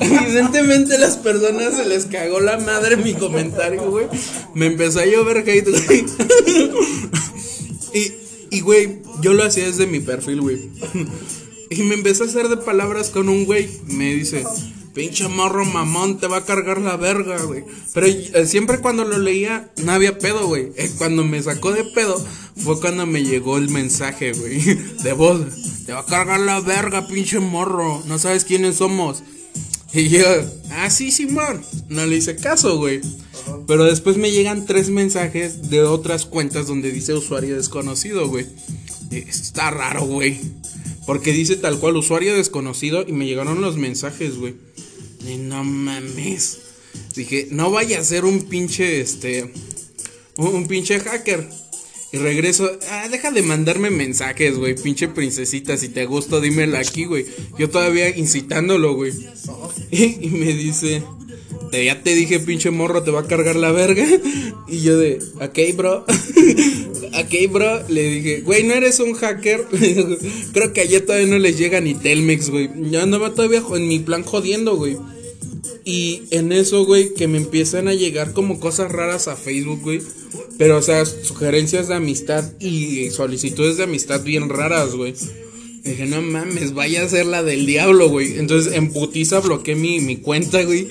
[0.00, 4.06] Evidentemente las personas se les cagó la madre mi comentario, güey.
[4.54, 6.06] Me empezó a llover hate, güey.
[7.94, 10.70] y, y, güey, yo lo hacía desde mi perfil, güey.
[11.70, 13.68] Y me empezó a hacer de palabras con un güey.
[13.86, 14.44] Me dice,
[14.98, 17.62] pinche morro mamón, te va a cargar la verga, güey.
[17.94, 20.72] Pero eh, siempre cuando lo leía, no había pedo, güey.
[20.74, 22.18] Eh, cuando me sacó de pedo,
[22.56, 24.58] fue cuando me llegó el mensaje, güey.
[25.04, 25.86] De voz.
[25.86, 28.02] Te va a cargar la verga, pinche morro.
[28.06, 29.22] No sabes quiénes somos.
[29.92, 30.24] Y yo,
[30.72, 31.64] ah, sí, Simón.
[31.88, 33.00] No le hice caso, güey.
[33.68, 38.46] Pero después me llegan tres mensajes de otras cuentas donde dice usuario desconocido, güey.
[39.12, 40.40] Eh, Está raro, güey.
[41.06, 44.56] Porque dice tal cual usuario desconocido y me llegaron los mensajes, güey.
[45.26, 46.58] Y no mames.
[47.14, 49.52] Dije, no vaya a ser un pinche, este,
[50.36, 51.48] un, un pinche hacker.
[52.10, 57.04] Y regreso, ah, deja de mandarme mensajes, güey, pinche princesita, si te gusto, dímelo aquí,
[57.04, 57.26] güey.
[57.58, 59.12] Yo todavía incitándolo, güey.
[59.90, 61.02] Y, y me dice,
[61.70, 64.06] te, ya te dije, pinche morro, te va a cargar la verga.
[64.70, 66.04] Y yo de, ok, bro.
[66.04, 67.88] ok, bro.
[67.88, 69.64] Le dije, güey, ¿no eres un hacker?
[70.52, 72.68] Creo que ayer todavía no les llega ni Telmex, güey.
[72.90, 74.98] Yo andaba todavía en mi plan jodiendo, güey.
[75.86, 80.02] Y en eso, güey, que me empiezan a llegar como cosas raras a Facebook, güey.
[80.58, 85.14] Pero, o sea, sugerencias de amistad y solicitudes de amistad bien raras, güey.
[85.84, 88.38] Dije, no mames, vaya a ser la del diablo, güey.
[88.38, 90.88] Entonces, en putiza bloqueé mi, mi cuenta, güey.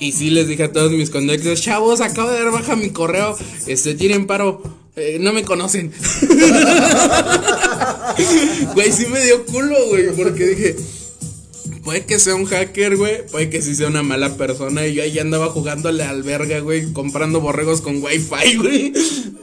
[0.00, 3.36] Y sí les dije a todos mis contactos, chavos, acabo de dar baja mi correo.
[3.66, 4.62] Este, tienen paro.
[4.96, 5.92] Eh, no me conocen.
[8.74, 10.08] güey, sí me dio culo, güey.
[10.16, 10.76] Porque dije,
[11.84, 13.26] puede que sea un hacker, güey.
[13.26, 14.86] Puede que sí sea una mala persona.
[14.86, 16.94] Y yo ahí andaba jugándole al verga, güey.
[16.94, 18.94] Comprando borregos con wifi, güey.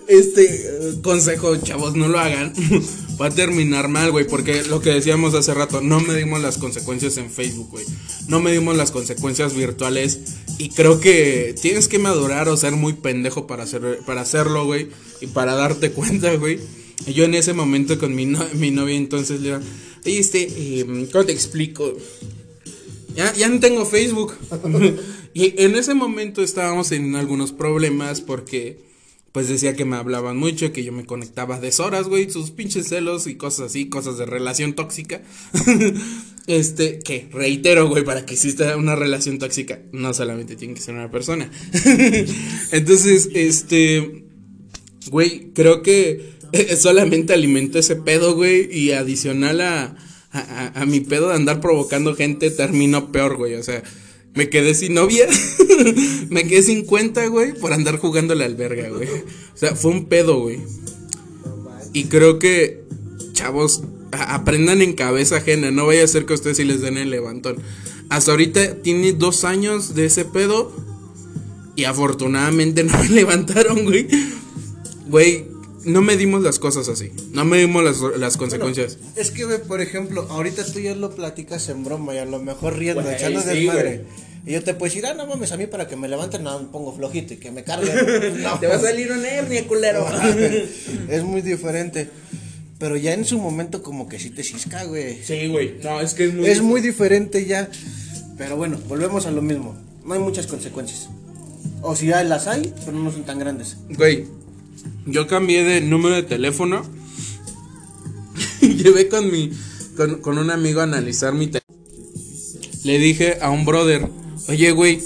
[0.07, 2.53] Este eh, consejo, chavos, no lo hagan.
[3.21, 4.25] Va a terminar mal, güey.
[4.25, 7.85] Porque lo que decíamos hace rato, no medimos las consecuencias en Facebook, güey.
[8.27, 10.19] No medimos las consecuencias virtuales.
[10.57, 13.65] Y creo que tienes que madurar o ser muy pendejo para,
[14.05, 14.87] para hacerlo, güey.
[15.19, 16.59] Y para darte cuenta, güey.
[17.05, 19.59] Y yo en ese momento con mi, mi novia entonces le digo,
[20.05, 21.93] este, eh, ¿cómo te explico?
[23.15, 24.33] Ya, ya no tengo Facebook.
[25.33, 28.86] y en ese momento estábamos en algunos problemas porque
[29.31, 32.87] pues decía que me hablaban mucho, que yo me conectaba a deshoras, güey, sus pinches
[32.87, 35.21] celos y cosas así, cosas de relación tóxica.
[36.47, 40.95] este, que reitero, güey, para que exista una relación tóxica, no solamente tiene que ser
[40.95, 41.51] una persona.
[42.71, 44.23] Entonces, este,
[45.09, 46.31] güey, creo que
[46.77, 49.95] solamente alimento ese pedo, güey, y adicional a,
[50.31, 53.83] a, a- a mi pedo de andar provocando gente, termino peor, güey, o sea,
[54.37, 55.27] me quedé sin novia,
[56.29, 59.07] me quedé sin cuenta, güey, por andar jugando la alberga, güey.
[59.09, 60.59] O sea, fue un pedo, güey.
[61.93, 62.83] Y creo que,
[63.33, 66.81] chavos, a- aprendan en cabeza ajena, no vaya a ser que a ustedes sí les
[66.81, 67.57] den el levantón.
[68.09, 70.71] Hasta ahorita tiene dos años de ese pedo
[71.75, 74.07] y afortunadamente no me levantaron, güey.
[75.07, 75.45] Güey,
[75.85, 77.11] no medimos las cosas así.
[77.31, 78.97] No medimos las, las consecuencias.
[79.15, 82.39] Es que, güey, por ejemplo, ahorita tú ya lo platicas en broma y a lo
[82.39, 84.05] mejor riendo, Güey, echando sí, desmadre.
[84.47, 86.57] Y yo te puedo decir, ah, no mames, a mí para que me levanten, no,
[86.57, 87.93] me pongo flojito y que me carguen.
[88.41, 88.57] No.
[88.57, 90.07] Te va a salir una hernia, culero.
[91.09, 92.09] es muy diferente.
[92.79, 95.21] Pero ya en su momento como que sí te cisca, güey.
[95.21, 95.79] Sí, güey.
[95.83, 96.47] No, es que es muy.
[96.47, 97.69] Es muy diferente ya.
[98.37, 99.75] Pero bueno, volvemos a lo mismo.
[100.05, 101.09] No hay muchas consecuencias.
[101.81, 103.75] O si hay, las hay, pero no son tan grandes.
[103.89, 104.27] Güey,
[105.07, 106.85] yo cambié de número de teléfono.
[108.61, 109.51] Llevé con mi.
[109.97, 111.77] Con, con un amigo a analizar mi teléfono.
[112.85, 114.07] Le dije a un brother:
[114.47, 115.01] Oye, güey,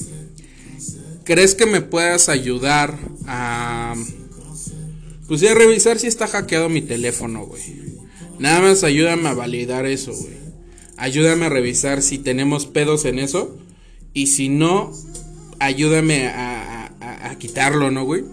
[1.23, 3.95] ¿crees que me puedas ayudar a.
[5.27, 7.61] Pues ya revisar si está hackeado mi teléfono, güey?
[8.39, 10.33] Nada más ayúdame a validar eso, güey.
[10.97, 13.57] Ayúdame a revisar si tenemos pedos en eso.
[14.13, 14.91] Y si no,
[15.59, 18.23] ayúdame a, a- a- quitarlo, ¿no, güey?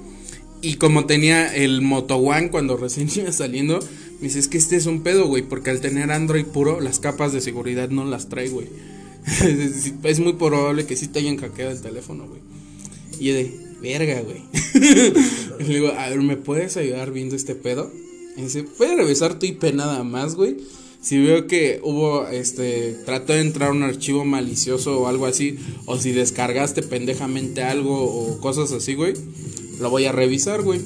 [0.61, 3.79] Y como tenía el Moto One cuando recién iba saliendo,
[4.21, 6.99] me dice, es que este es un pedo, güey, porque al tener Android puro, las
[6.99, 8.67] capas de seguridad no las trae, güey.
[10.05, 12.41] es muy probable que sí te hayan hackeado el teléfono, güey.
[13.21, 14.43] Y yo de, verga, güey.
[15.59, 17.91] le digo, a ver, ¿me puedes ayudar viendo este pedo?
[18.37, 20.57] Y dice, ¿puedes revisar tu IP nada más, güey?
[21.01, 25.97] Si veo que hubo, este, trató de entrar un archivo malicioso o algo así, o
[25.97, 29.15] si descargaste pendejamente algo o cosas así, güey,
[29.81, 30.81] lo voy a revisar, güey.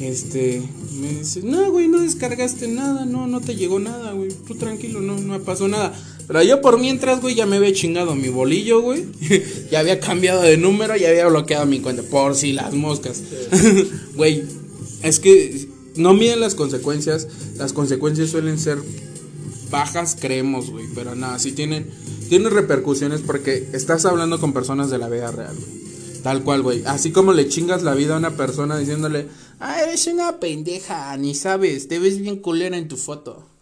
[0.00, 0.60] Este,
[1.00, 5.00] me dice, no, güey, no descargaste nada, no, no te llegó nada, güey, tú tranquilo,
[5.00, 5.94] no, no pasó nada.
[6.26, 9.04] Pero yo por mientras, güey, ya me había chingado mi bolillo, güey.
[9.70, 13.22] ya había cambiado de número, ya había bloqueado mi cuenta, por si las moscas.
[14.14, 14.44] Güey,
[15.02, 18.78] es que no miden las consecuencias, las consecuencias suelen ser
[19.70, 21.90] bajas, creemos, güey, pero nada, sí tienen,
[22.28, 25.84] tienen repercusiones porque estás hablando con personas de la vida real, güey.
[26.22, 26.82] Tal cual, güey.
[26.86, 29.28] Así como le chingas la vida a una persona diciéndole,
[29.60, 33.53] ah, eres una pendeja, ni sabes, te ves bien culera en tu foto.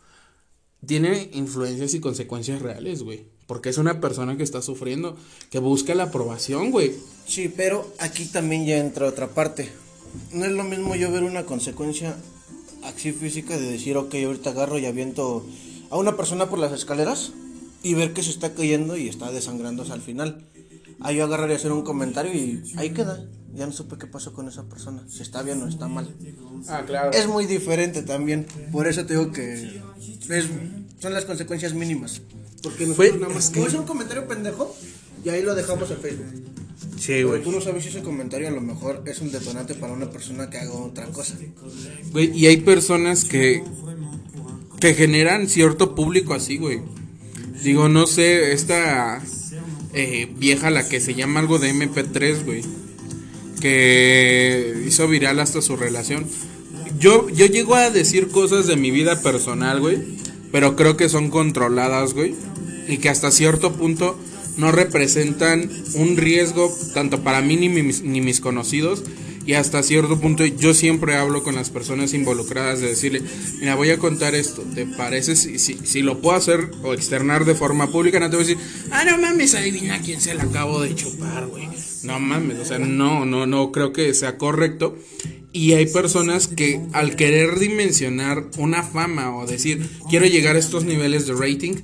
[0.86, 3.24] Tiene influencias y consecuencias reales, güey.
[3.46, 5.16] Porque es una persona que está sufriendo,
[5.50, 6.92] que busca la aprobación, güey.
[7.26, 9.68] Sí, pero aquí también ya entra otra parte.
[10.32, 12.16] No es lo mismo yo ver una consecuencia
[12.82, 15.44] así física de decir, ok, ahorita agarro y aviento
[15.90, 17.32] a una persona por las escaleras
[17.82, 20.44] y ver que se está cayendo y está desangrándose al final.
[21.04, 23.24] Ahí yo agarrar y hacer un comentario y ahí queda.
[23.54, 26.08] Ya no supe qué pasó con esa persona, si está bien o está mal.
[26.68, 27.10] Ah, claro.
[27.12, 28.46] Es muy diferente también.
[28.70, 29.52] Por eso te digo que
[30.30, 30.46] es-
[31.00, 32.22] son las consecuencias mínimas.
[32.62, 34.74] Porque Fue- nosotros nada más es que- un comentario pendejo
[35.24, 36.26] y ahí lo dejamos en Facebook.
[36.98, 37.42] Sí, Pero güey.
[37.42, 40.48] tú no sabes si ese comentario a lo mejor es un detonante para una persona
[40.48, 41.36] que haga otra cosa.
[42.12, 43.62] Güey, y hay personas que
[44.80, 46.80] que generan cierto público así, güey.
[47.62, 49.22] Digo, no sé, esta
[49.92, 52.62] eh, vieja la que se llama algo de MP3, güey,
[53.60, 56.26] que hizo viral hasta su relación.
[56.98, 59.98] Yo yo llego a decir cosas de mi vida personal, güey,
[60.50, 62.34] pero creo que son controladas, güey,
[62.88, 64.18] y que hasta cierto punto
[64.56, 69.02] no representan un riesgo tanto para mí ni mis, ni mis conocidos
[69.46, 73.22] y hasta cierto punto yo siempre hablo con las personas involucradas de decirle,
[73.60, 77.44] mira, voy a contar esto, ¿te parece si, si, si lo puedo hacer o externar
[77.44, 78.20] de forma pública?
[78.20, 81.46] No te voy a decir, ah, no mames, adivina quién se la acabo de chupar,
[81.46, 81.68] güey.
[82.04, 84.96] No mames, o sea, no, no, no creo que sea correcto.
[85.52, 90.84] Y hay personas que al querer dimensionar una fama o decir, quiero llegar a estos
[90.84, 91.74] niveles de rating,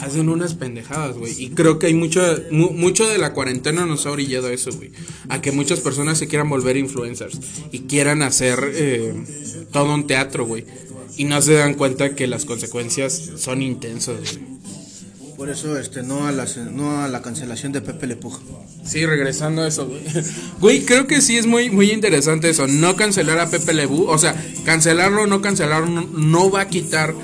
[0.00, 1.34] hacen unas pendejadas, güey.
[1.38, 4.70] Y creo que hay mucho, mu- mucho de la cuarentena nos ha orillado a eso,
[4.72, 4.92] güey.
[5.28, 7.38] A que muchas personas se quieran volver influencers
[7.72, 9.12] y quieran hacer eh,
[9.70, 10.64] todo un teatro, güey.
[11.18, 14.59] Y no se dan cuenta que las consecuencias son intensas, güey.
[15.40, 18.38] Por eso, este, no a la, no a la cancelación de Pepe Le Pug.
[18.84, 20.02] Sí, regresando a eso, güey.
[20.60, 22.66] Güey, creo que sí es muy, muy interesante eso.
[22.66, 24.04] No cancelar a Pepe Lebu.
[24.04, 24.36] O sea,
[24.66, 27.14] cancelarlo o no cancelarlo no, no va a quitar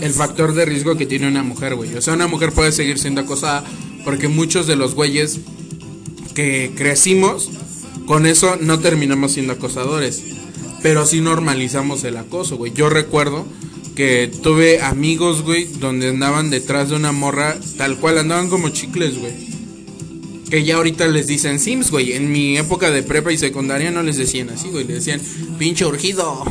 [0.00, 1.94] el factor de riesgo que tiene una mujer, güey.
[1.94, 3.64] O sea, una mujer puede seguir siendo acosada
[4.02, 5.40] porque muchos de los güeyes
[6.34, 7.50] que crecimos
[8.06, 10.22] con eso no terminamos siendo acosadores.
[10.82, 12.72] Pero sí normalizamos el acoso, güey.
[12.72, 13.44] Yo recuerdo
[13.98, 19.18] que tuve amigos, güey, donde andaban detrás de una morra tal cual, andaban como chicles,
[19.18, 19.32] güey.
[20.48, 22.12] Que ya ahorita les dicen Sims, güey.
[22.12, 24.84] En mi época de prepa y secundaria no les decían así, güey.
[24.84, 25.20] Le decían,
[25.58, 26.44] pinche urgido.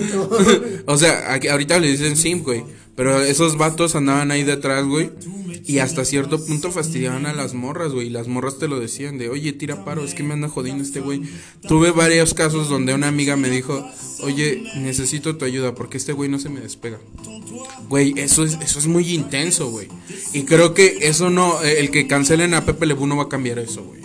[0.86, 2.64] o sea, ahorita les dicen Sims, güey.
[2.96, 5.10] Pero esos vatos andaban ahí detrás, güey.
[5.66, 8.08] Y hasta cierto punto fastidiaban a las morras, güey.
[8.08, 10.84] Y las morras te lo decían de, oye, tira paro, es que me anda jodiendo
[10.84, 11.22] este güey.
[11.66, 13.88] Tuve varios casos donde una amiga me dijo,
[14.22, 16.98] oye, necesito tu ayuda porque este güey no se me despega.
[17.88, 19.88] Güey, eso es, eso es muy intenso, güey.
[20.32, 23.58] Y creo que eso no, el que cancelen a Pepe Lebu no va a cambiar
[23.58, 24.02] eso, güey.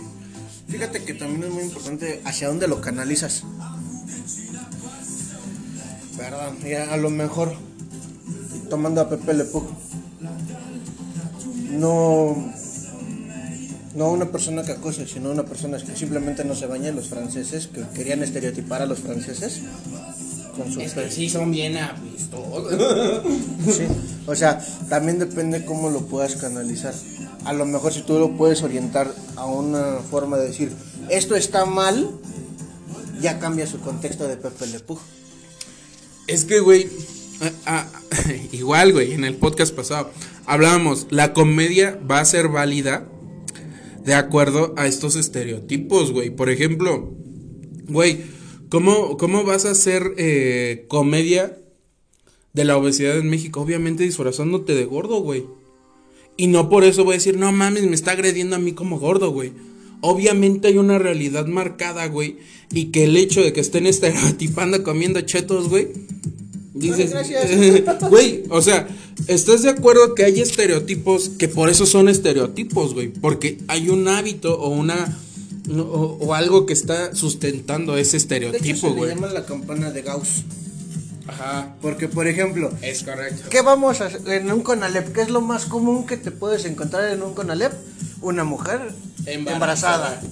[0.68, 3.44] Fíjate que también es muy importante hacia dónde lo canalizas.
[6.16, 6.58] Perdón,
[6.90, 7.54] a lo mejor
[8.70, 9.64] tomando a Pepe Le Pug.
[11.72, 12.34] No,
[13.94, 16.90] no una persona que acose, sino una persona que simplemente no se baña.
[16.92, 19.60] Los franceses que querían estereotipar a los franceses
[20.56, 22.10] con su sí son bien apistosos.
[23.60, 23.86] Sí,
[24.26, 26.94] o sea, también depende cómo lo puedas canalizar.
[27.44, 30.72] A lo mejor si tú lo puedes orientar a una forma de decir,
[31.10, 32.10] esto está mal,
[33.20, 34.98] ya cambia su contexto de Pepe Le Pug.
[36.26, 36.88] Es que, güey,
[37.40, 37.90] ah, ah,
[38.52, 40.10] igual, güey, en el podcast pasado
[40.50, 43.08] hablábamos, la comedia va a ser válida
[44.04, 46.30] de acuerdo a estos estereotipos, güey.
[46.30, 47.14] Por ejemplo,
[47.88, 48.22] güey,
[48.68, 51.56] ¿cómo, cómo vas a hacer eh, comedia
[52.52, 53.60] de la obesidad en México?
[53.60, 55.44] Obviamente disfrazándote de gordo, güey.
[56.36, 58.98] Y no por eso voy a decir, no mames, me está agrediendo a mí como
[58.98, 59.52] gordo, güey.
[60.00, 62.38] Obviamente hay una realidad marcada, güey.
[62.72, 65.88] Y que el hecho de que estén estereotipando comiendo chetos, güey.
[66.72, 67.12] Dices,
[68.10, 68.86] güey, o sea,
[69.26, 73.08] ¿estás de acuerdo que hay estereotipos que por eso son estereotipos, güey?
[73.08, 75.18] Porque hay un hábito o una.
[75.72, 79.14] O, o algo que está sustentando ese De hecho, se estereotipo, le güey.
[79.14, 80.42] llama la campana de Gauss.
[81.28, 83.48] Ajá, Porque, por ejemplo, es correcto.
[83.50, 85.12] ¿qué vamos a hacer en un Conalep?
[85.12, 87.72] ¿Qué es lo más común que te puedes encontrar en un Conalep?
[88.20, 88.80] Una mujer
[89.26, 90.16] Embarazada.
[90.16, 90.22] embarazada.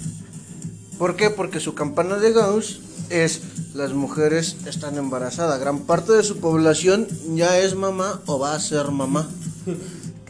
[0.98, 1.30] ¿Por qué?
[1.30, 2.80] Porque su campana de Gauss
[3.10, 3.40] es
[3.74, 5.60] las mujeres están embarazadas.
[5.60, 9.28] Gran parte de su población ya es mamá o va a ser mamá.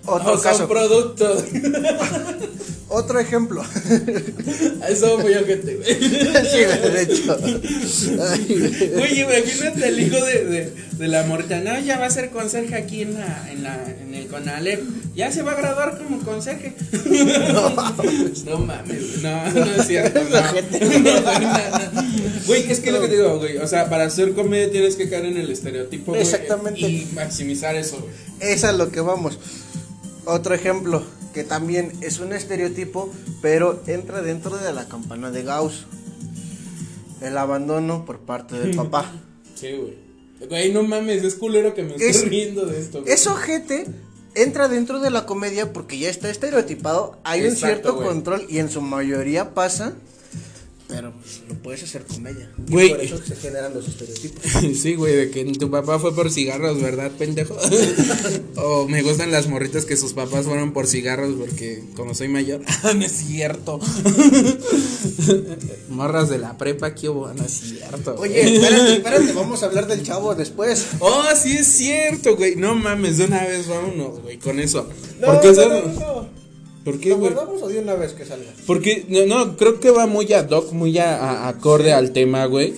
[0.09, 1.45] Otro O caso, son productos.
[2.89, 3.63] otro ejemplo.
[4.89, 5.95] Eso muy ojete, güey.
[5.95, 7.39] sí, de hecho.
[8.31, 8.91] Ay, güey.
[8.95, 11.25] Güey, imagínate el hijo de, de, de la.
[11.25, 14.83] No, ya va a ser conserje aquí en, la, en, la, en el Conalep.
[15.15, 16.75] Ya se va a graduar como conserje.
[18.47, 19.23] No, mames, güey.
[19.23, 20.21] no, no es cierto.
[20.25, 20.39] No.
[20.99, 22.03] No, no, no.
[22.47, 23.59] Güey, es que lo que te digo, güey.
[23.59, 26.23] O sea, para hacer comedia tienes que caer en el estereotipo, güey.
[26.23, 26.81] Exactamente.
[26.81, 28.53] Y maximizar eso, güey.
[28.53, 29.39] Es a lo que vamos.
[30.29, 31.03] Otro ejemplo,
[31.33, 33.11] que también es un estereotipo,
[33.41, 35.87] pero entra dentro de la campana de Gauss.
[37.23, 39.11] El abandono por parte del papá.
[39.55, 39.97] Sí, güey.
[40.49, 43.13] Güey, no mames, es culero que me esté Es- riendo de esto, güey.
[43.13, 43.87] Es ojete,
[44.35, 48.07] entra dentro de la comedia porque ya está estereotipado, hay un cierto güey.
[48.07, 49.95] control y en su mayoría pasa.
[50.89, 52.51] Pero pues, lo puedes hacer comedia.
[52.67, 52.89] Y Güey.
[52.89, 54.43] por eso se generan los estereotipos.
[54.79, 57.57] Sí, güey, de que tu papá fue por cigarros, ¿verdad, pendejo?
[58.57, 62.63] o me gustan las morritas que sus papás fueron por cigarros porque como soy mayor,
[62.97, 63.79] no es cierto.
[65.91, 67.33] Morras de la prepa, ¿qué hubo?
[67.35, 68.15] No es cierto.
[68.19, 70.87] Oye, espérate, espérate, vamos a hablar del chavo después.
[71.01, 72.57] Oh, sí es cierto, güey.
[72.57, 74.89] No mames, de una vez vámonos, güey, con eso.
[75.21, 76.38] No, ¿Por qué no, no, no, no.
[76.91, 77.33] ¿Por qué, ¿Lo güey?
[77.33, 78.51] guardamos o de una vez que salga?
[78.67, 82.45] Porque, no, no, creo que va muy ad hoc, muy a, a- acorde al tema,
[82.47, 82.75] güey.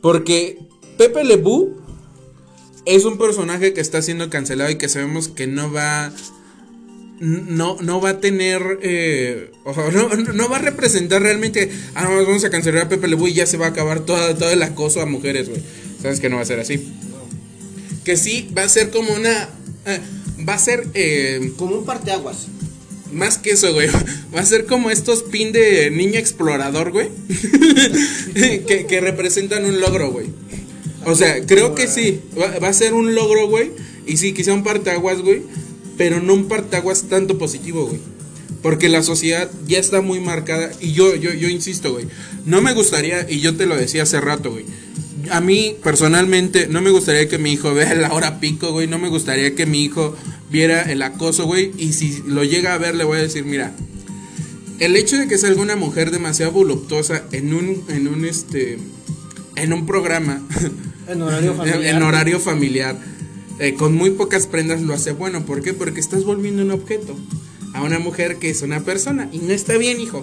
[0.00, 0.58] Porque
[0.96, 1.76] Pepe Lebu
[2.86, 6.12] es un personaje que está siendo cancelado y que sabemos que no va.
[7.20, 8.78] No, no va a tener.
[8.82, 11.68] eh, o sea, no, no va a representar realmente.
[11.94, 14.34] Ah, no, vamos a cancelar a Pepe Lebu y ya se va a acabar todo,
[14.36, 15.60] todo el acoso a mujeres, güey.
[16.00, 16.88] Sabes que no va a ser así.
[18.04, 19.48] Que sí, va a ser como una.
[19.84, 20.00] eh,
[20.48, 20.86] va a ser.
[20.94, 22.46] eh, Como un parteaguas.
[23.12, 23.88] Más que eso, güey.
[24.34, 27.08] Va a ser como estos pin de niño explorador, güey.
[28.34, 30.26] que, que representan un logro, güey.
[31.04, 32.20] O sea, creo que sí.
[32.38, 33.70] Va, va a ser un logro, güey.
[34.06, 35.42] Y sí, quizá un parteaguas, güey.
[35.96, 38.00] Pero no un parteaguas tanto positivo, güey.
[38.62, 40.70] Porque la sociedad ya está muy marcada.
[40.80, 42.06] Y yo, yo, yo insisto, güey.
[42.44, 44.64] No me gustaría, y yo te lo decía hace rato, güey.
[45.30, 48.86] A mí, personalmente, no me gustaría que mi hijo vea la hora pico, güey.
[48.86, 50.16] No me gustaría que mi hijo
[50.50, 51.72] viera el acoso, güey.
[51.78, 53.74] Y si lo llega a ver, le voy a decir, mira.
[54.78, 58.78] El hecho de que salga una mujer demasiado voluptuosa en un, en un, este,
[59.56, 60.40] en un programa,
[61.08, 61.84] En horario familiar.
[61.84, 62.96] en horario familiar,
[63.58, 65.44] eh, con muy pocas prendas lo hace bueno.
[65.44, 65.74] ¿Por qué?
[65.74, 67.16] Porque estás volviendo un objeto
[67.74, 69.28] a una mujer que es una persona.
[69.32, 70.22] Y no está bien, hijo.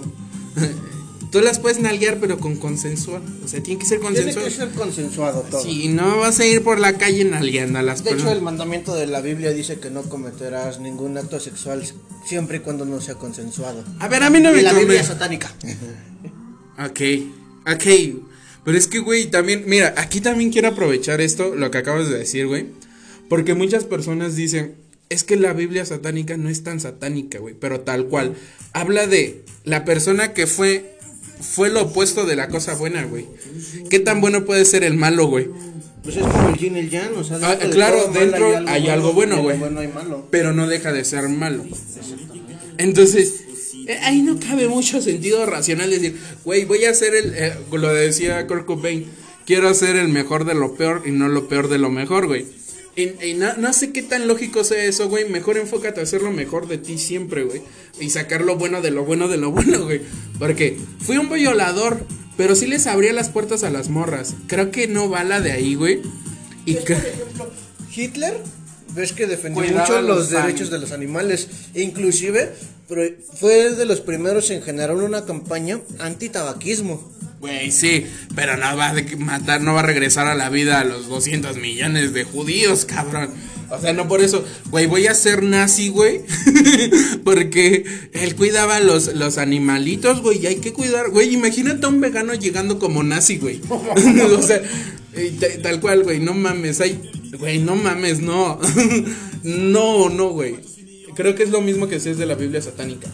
[1.36, 3.20] Tú las puedes nalguear, pero con consensual.
[3.44, 4.44] O sea, tiene que ser Tiene consensual.
[4.46, 5.62] que ser consensuado todo.
[5.62, 8.36] Sí, no vas a ir por la calle nalgueando a las De hecho, personas.
[8.38, 11.82] el mandamiento de la Biblia dice que no cometerás ningún acto sexual
[12.24, 13.84] siempre y cuando no sea consensuado.
[13.98, 15.52] A ver, a mí no Y me la Biblia satánica.
[16.78, 17.00] Ok,
[17.70, 17.84] ok.
[18.64, 22.16] Pero es que, güey, también, mira, aquí también quiero aprovechar esto, lo que acabas de
[22.18, 22.66] decir, güey.
[23.28, 24.74] Porque muchas personas dicen,
[25.08, 28.34] es que la Biblia satánica no es tan satánica, güey, pero tal cual.
[28.72, 30.95] Habla de la persona que fue,
[31.40, 33.26] fue lo opuesto de la cosa buena, güey.
[33.90, 35.48] ¿Qué tan bueno puede ser el malo, güey?
[36.02, 38.88] Pues es como el yin y el yang, o sea, Ah, dentro claro, dentro hay
[38.88, 39.58] algo bueno, güey.
[39.58, 41.64] bueno pero no deja de ser malo.
[42.78, 43.40] Entonces,
[43.88, 47.92] eh, ahí no cabe mucho sentido racional decir, güey, voy a hacer el, eh, lo
[47.92, 49.06] decía Kurt Cobain,
[49.46, 52.46] quiero hacer el mejor de lo peor y no lo peor de lo mejor, güey.
[52.96, 55.28] Y, y no, no sé qué tan lógico sea eso, güey.
[55.28, 57.60] Mejor enfócate a hacer lo mejor de ti siempre, güey.
[58.00, 60.00] Y sacar lo bueno de lo bueno de lo bueno, güey.
[60.38, 62.04] Porque fui un violador,
[62.38, 64.34] pero sí les abría las puertas a las morras.
[64.46, 66.00] Creo que no va la de ahí, güey.
[66.64, 66.94] Y Es, que...
[66.94, 67.50] por ejemplo,
[67.94, 68.38] Hitler,
[68.94, 71.48] ves que defendió Cuidaba mucho los los derechos de los animales.
[71.74, 72.52] E inclusive
[73.38, 77.12] fue de los primeros en generar una campaña anti-tabaquismo.
[77.46, 80.84] Güey, sí, pero no va a matar, no va a regresar a la vida a
[80.84, 83.30] los 200 millones de judíos, cabrón.
[83.70, 86.22] O sea, no por eso, güey, voy a ser nazi, güey.
[87.24, 91.32] Porque él cuidaba los, los animalitos, güey, y hay que cuidar, güey.
[91.34, 93.60] Imagínate a un vegano llegando como nazi, güey.
[93.70, 94.60] o sea,
[95.40, 97.00] ta- tal cual, güey, no mames, hay,
[97.38, 98.58] güey, no mames, no.
[99.44, 100.56] no, no, güey.
[101.14, 103.08] Creo que es lo mismo que si es de la Biblia satánica.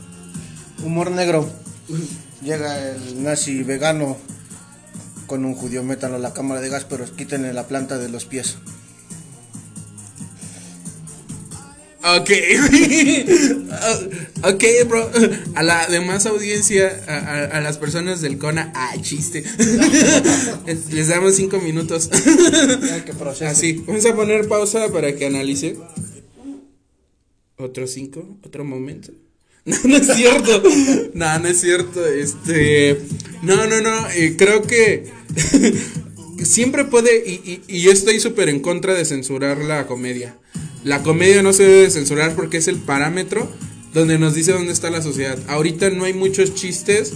[0.82, 1.48] Humor negro.
[2.42, 4.16] Llega el nazi vegano
[5.26, 8.24] con un judío, métanlo a la cámara de gas, pero quítenle la planta de los
[8.24, 8.56] pies.
[12.04, 12.30] Ok,
[14.42, 15.08] ok, bro.
[15.54, 19.44] A la demás audiencia, a, a- a las personas del CONA, ah, chiste.
[20.90, 22.10] Les damos cinco minutos.
[23.46, 25.76] Así, vamos a poner pausa para que analice.
[27.56, 29.12] Otro cinco, otro momento.
[29.64, 30.62] No, no es cierto.
[31.14, 32.04] No, no es cierto.
[32.06, 33.00] Este.
[33.42, 34.08] No, no, no.
[34.10, 35.04] eh, creo que.
[36.44, 37.22] siempre puede.
[37.28, 40.36] Y, y- yo estoy súper en contra de censurar la comedia.
[40.84, 43.48] La comedia no se debe censurar porque es el parámetro
[43.94, 45.38] donde nos dice dónde está la sociedad.
[45.48, 47.12] Ahorita no hay muchos chistes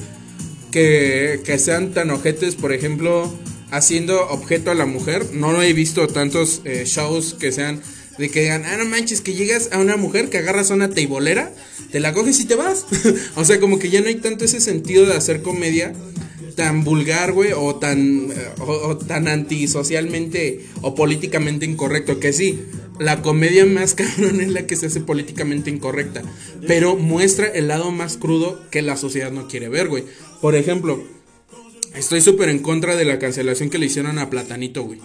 [0.71, 3.33] que, que sean tan ojetes, por ejemplo,
[3.73, 5.27] haciendo objeto a la mujer.
[5.33, 7.81] No lo he visto tantos eh, shows que sean
[8.19, 10.91] de que digan, ah, no manches, que llegas a una mujer que agarras a una
[10.91, 11.53] teibolera,
[11.91, 12.87] te la coges y te vas.
[13.37, 15.93] o sea, como que ya no hay tanto ese sentido de hacer comedia
[16.57, 22.19] tan vulgar, güey, o tan, eh, o, antisocialmente o políticamente incorrecto.
[22.19, 22.63] Que sí,
[22.99, 26.23] la comedia más cabrón es la que se hace políticamente incorrecta,
[26.67, 30.05] pero muestra el lado más crudo que la sociedad no quiere ver, güey.
[30.41, 31.05] Por ejemplo,
[31.95, 35.01] estoy súper en contra de la cancelación que le hicieron a Platanito, güey.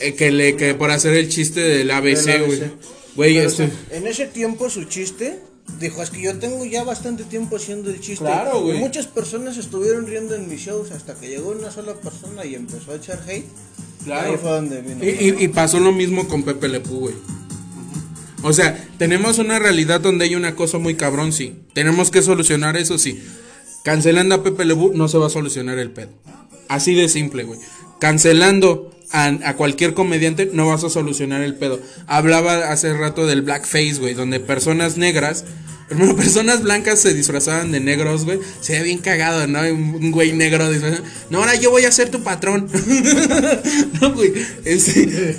[0.00, 2.60] Eh, que le que por hacer el chiste del ABC, güey.
[3.16, 5.40] Güey, este en ese tiempo su chiste
[5.78, 8.24] Dijo, es que yo tengo ya bastante tiempo haciendo el chiste.
[8.24, 8.78] Claro, güey.
[8.78, 12.90] Muchas personas estuvieron riendo en mis shows hasta que llegó una sola persona y empezó
[12.90, 13.44] a echar hate.
[14.10, 15.04] Ahí fue donde vino.
[15.04, 17.14] Y, y- y pasó lo mismo con Pepe Lepú, güey.
[18.42, 21.54] O sea, tenemos una realidad donde hay un acoso muy cabrón, sí.
[21.72, 23.22] Tenemos que solucionar eso, sí.
[23.84, 26.10] Cancelando a Pepe Lepú no se va a solucionar el pedo.
[26.68, 27.60] Así de simple, güey.
[28.00, 31.80] Cancelando a, cualquier comediante no vas a solucionar el pedo.
[32.06, 35.44] Hablaba hace rato del blackface, güey, donde personas negras,
[35.88, 38.38] hermano, personas blancas se disfrazaban de negros, güey.
[38.60, 39.60] Se ve bien cagado, ¿no?
[39.60, 41.04] Un güey negro disfrazado.
[41.30, 42.68] No, ahora yo voy a ser tu patrón.
[44.00, 44.32] no, güey.
[44.64, 45.36] Este,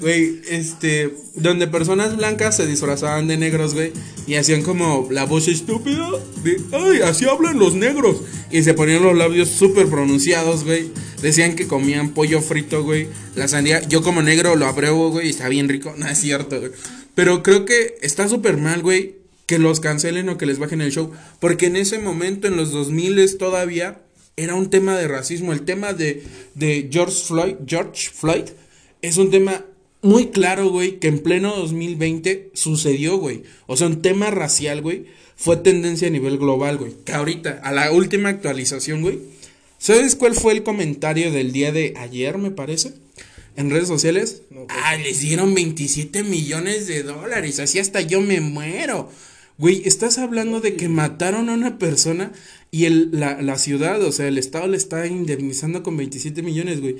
[0.00, 3.92] güey, este, donde personas blancas se disfrazaban de negros, güey,
[4.26, 6.08] y hacían como la voz estúpida
[6.42, 8.18] de, ay, así hablan los negros.
[8.50, 10.90] Y se ponían los labios súper pronunciados, güey.
[11.22, 13.08] Decían que comían pollo frito, güey.
[13.34, 15.94] La sandía, yo como negro lo apruebo, güey, y está bien rico.
[15.98, 16.72] No es cierto, güey.
[17.14, 19.16] Pero creo que está súper mal, güey,
[19.46, 21.12] que los cancelen o que les bajen el show.
[21.40, 24.00] Porque en ese momento, en los 2000 todavía,
[24.36, 25.52] era un tema de racismo.
[25.52, 26.22] El tema de,
[26.54, 28.44] de George Floyd, George Floyd,
[29.02, 29.64] es un tema
[30.04, 33.42] muy claro, güey, que en pleno 2020 sucedió, güey.
[33.66, 36.92] O sea, un tema racial, güey, fue tendencia a nivel global, güey.
[37.04, 39.18] Que ahorita, a la última actualización, güey.
[39.78, 42.92] ¿Sabes cuál fue el comentario del día de ayer, me parece?
[43.56, 44.42] En redes sociales.
[44.68, 47.58] ah, les dieron 27 millones de dólares.
[47.58, 49.10] Así hasta yo me muero.
[49.56, 52.32] Güey, estás hablando de que mataron a una persona
[52.70, 56.80] y el, la, la ciudad, o sea, el Estado le está indemnizando con 27 millones,
[56.80, 56.96] güey.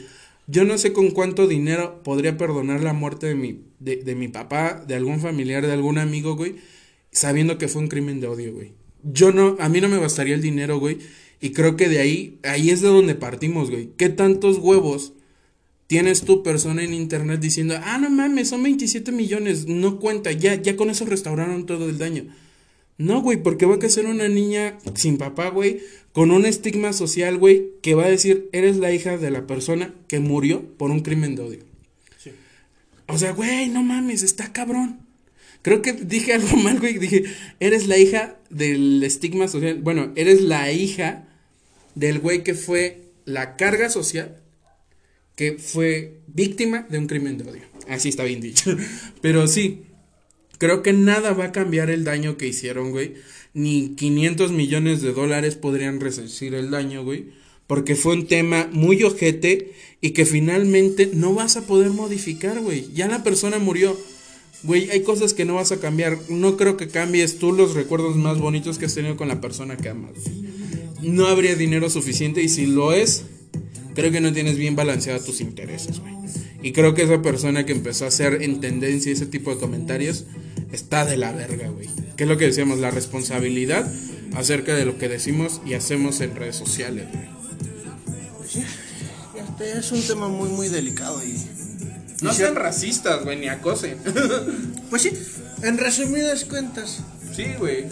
[0.46, 4.28] Yo no sé con cuánto dinero podría perdonar la muerte de mi, de, de mi
[4.28, 6.56] papá, de algún familiar, de algún amigo, güey,
[7.10, 8.72] sabiendo que fue un crimen de odio, güey.
[9.02, 10.98] Yo no, a mí no me bastaría el dinero, güey.
[11.40, 13.90] Y creo que de ahí, ahí es de donde partimos, güey.
[13.96, 15.12] ¿Qué tantos huevos
[15.86, 20.54] tienes tu persona en internet diciendo, ah, no mames, son 27 millones, no cuenta, ya,
[20.54, 22.24] ya con eso restauraron todo el daño?
[22.96, 25.80] No, güey, porque va a ser una niña sin papá, güey,
[26.12, 29.94] con un estigma social, güey, que va a decir, eres la hija de la persona
[30.06, 31.64] que murió por un crimen de odio.
[33.06, 35.00] O sea, güey, no mames, está cabrón.
[35.62, 36.98] Creo que dije algo mal, güey.
[36.98, 37.24] Dije,
[37.58, 39.80] eres la hija del estigma social.
[39.82, 41.26] Bueno, eres la hija
[41.94, 44.40] del güey que fue la carga social
[45.36, 47.62] que fue víctima de un crimen de odio.
[47.88, 48.76] Así está bien dicho.
[49.20, 49.84] Pero sí,
[50.64, 53.12] creo que nada va a cambiar el daño que hicieron, güey.
[53.52, 57.26] Ni 500 millones de dólares podrían resarcir el daño, güey.
[57.66, 62.90] Porque fue un tema muy ojete y que finalmente no vas a poder modificar, güey.
[62.94, 63.94] Ya la persona murió.
[64.62, 66.18] Güey, hay cosas que no vas a cambiar.
[66.30, 69.76] No creo que cambies tú los recuerdos más bonitos que has tenido con la persona
[69.76, 70.12] que amas.
[71.02, 73.24] No habría dinero suficiente y si lo es,
[73.94, 76.14] creo que no tienes bien balanceados tus intereses, güey.
[76.62, 80.24] Y creo que esa persona que empezó a hacer en tendencia ese tipo de comentarios
[80.74, 81.88] está de la verga, güey.
[82.16, 83.90] Que es lo que decíamos, la responsabilidad
[84.34, 87.34] acerca de lo que decimos y hacemos en redes sociales, güey.
[89.36, 91.40] Este es un tema muy, muy delicado y...
[92.22, 93.98] No y sean racistas, güey, ni acosen.
[94.90, 95.10] Pues sí,
[95.62, 97.00] en resumidas cuentas.
[97.34, 97.86] sí, güey.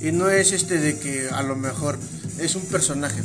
[0.00, 1.98] Y no es este de que a lo mejor
[2.38, 3.20] es un personaje,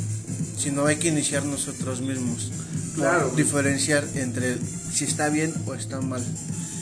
[0.57, 2.51] sino hay que iniciar nosotros mismos.
[2.95, 3.31] Claro.
[3.35, 4.57] Diferenciar entre
[4.91, 6.23] si está bien o está mal.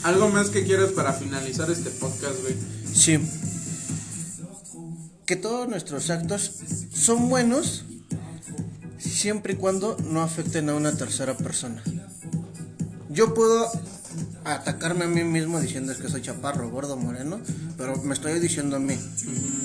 [0.02, 2.54] ¿Algo más que quieras para finalizar este podcast, güey?
[2.92, 3.18] Sí.
[5.26, 6.50] Que todos nuestros actos
[6.92, 7.84] son buenos
[8.98, 11.82] siempre y cuando no afecten a una tercera persona.
[13.10, 13.70] Yo puedo
[14.44, 17.40] atacarme a mí mismo diciendo que soy chaparro, gordo, moreno,
[17.76, 18.98] pero me estoy diciendo a mí.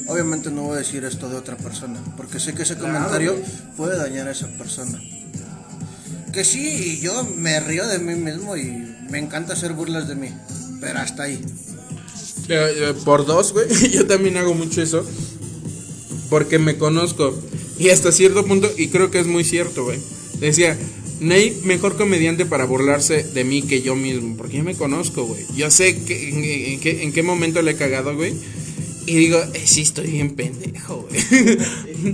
[0.07, 3.35] Obviamente no voy a decir esto de otra persona, porque sé que ese comentario
[3.75, 4.99] puede dañar a esa persona.
[6.37, 8.71] Que sí, y yo me río de mí mismo y
[9.09, 10.29] me encanta hacer burlas de mí,
[10.79, 11.41] pero hasta ahí.
[12.47, 13.65] Eh, por dos, güey.
[13.91, 15.03] Yo también hago mucho eso.
[16.29, 17.35] Porque me conozco.
[17.79, 19.97] Y hasta cierto punto, y creo que es muy cierto, güey.
[20.39, 20.77] Decía,
[21.21, 21.33] no
[21.63, 24.37] mejor comediante para burlarse de mí que yo mismo.
[24.37, 25.43] Porque yo me conozco, güey.
[25.55, 28.35] Yo sé que, en qué, en qué momento le he cagado, güey.
[29.07, 31.57] Y digo, eh, sí, estoy bien pendejo, güey.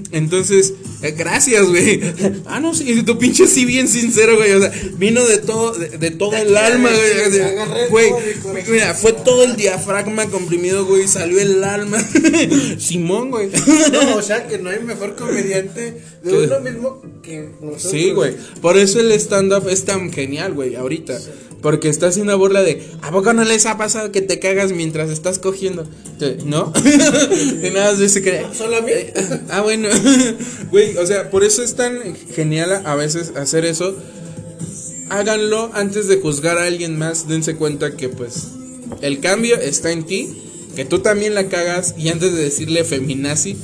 [0.12, 2.02] Entonces, eh, gracias, güey.
[2.46, 4.54] Ah, no, sí, tu pinche sí bien sincero, güey.
[4.54, 7.90] O sea, vino de todo, de, de todo el alma, güey.
[7.90, 8.12] Güey,
[8.70, 11.08] mira, fue todo el diafragma comprimido, güey.
[11.08, 11.98] Salió el alma.
[12.78, 13.50] Simón, güey.
[13.92, 17.92] No, o sea que no hay mejor comediante de uno mismo que nosotros.
[17.92, 18.36] Sí, güey.
[18.62, 21.20] Por eso el stand-up es tan genial, güey, ahorita.
[21.64, 25.10] Porque está haciendo burla de, ¿a poco no les ha pasado que te cagas mientras
[25.10, 25.88] estás cogiendo?
[26.46, 26.74] ¿No?
[27.64, 28.46] y nada más dice que...
[28.54, 28.92] Solo a mí.
[29.50, 29.88] Ah, bueno.
[30.72, 33.96] Güey, o sea, por eso es tan genial a veces hacer eso.
[35.10, 37.30] Háganlo antes de juzgar a alguien más.
[37.30, 38.48] Dense cuenta que, pues,
[39.02, 40.36] el cambio está en ti.
[40.76, 43.56] que tú también la cagas y antes de decirle feminazi,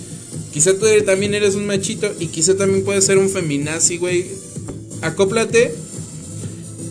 [0.53, 4.25] quizá tú también eres un machito y quizá también puedes ser un feminazi, güey.
[5.01, 5.73] Acóplate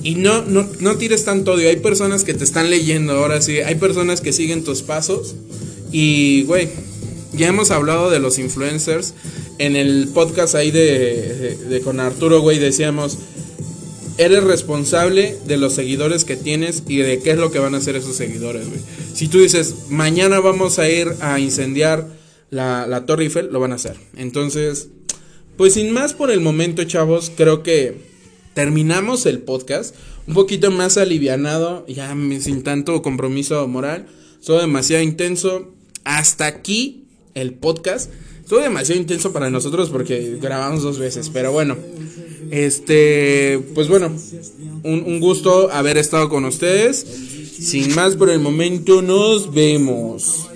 [0.03, 1.69] y no, no, no tires tanto odio.
[1.69, 5.35] Hay personas que te están leyendo ahora sí, hay personas que siguen tus pasos
[5.93, 6.69] y, güey,
[7.33, 9.15] ya hemos hablado de los influencers.
[9.59, 13.19] En el podcast ahí de, de con Arturo, güey, decíamos
[14.19, 17.79] eres responsable de los seguidores que tienes y de qué es lo que van a
[17.79, 18.81] hacer esos seguidores, güey.
[19.15, 22.18] Si tú dices, mañana vamos a ir a incendiar
[22.51, 23.97] la, la Torre Eiffel, lo van a hacer.
[24.17, 24.89] Entonces,
[25.57, 27.97] pues sin más por el momento, chavos, creo que
[28.55, 29.95] terminamos el podcast
[30.29, 34.07] un poquito más alivianado, ya sin tanto compromiso moral.
[34.45, 35.73] Todo demasiado intenso.
[36.05, 38.11] Hasta aquí el podcast.
[38.47, 41.77] Todo demasiado intenso para nosotros porque grabamos dos veces, pero bueno.
[42.51, 44.13] Este, pues bueno,
[44.83, 47.07] un, un gusto haber estado con ustedes.
[47.59, 50.47] Sin más por el momento, nos vemos.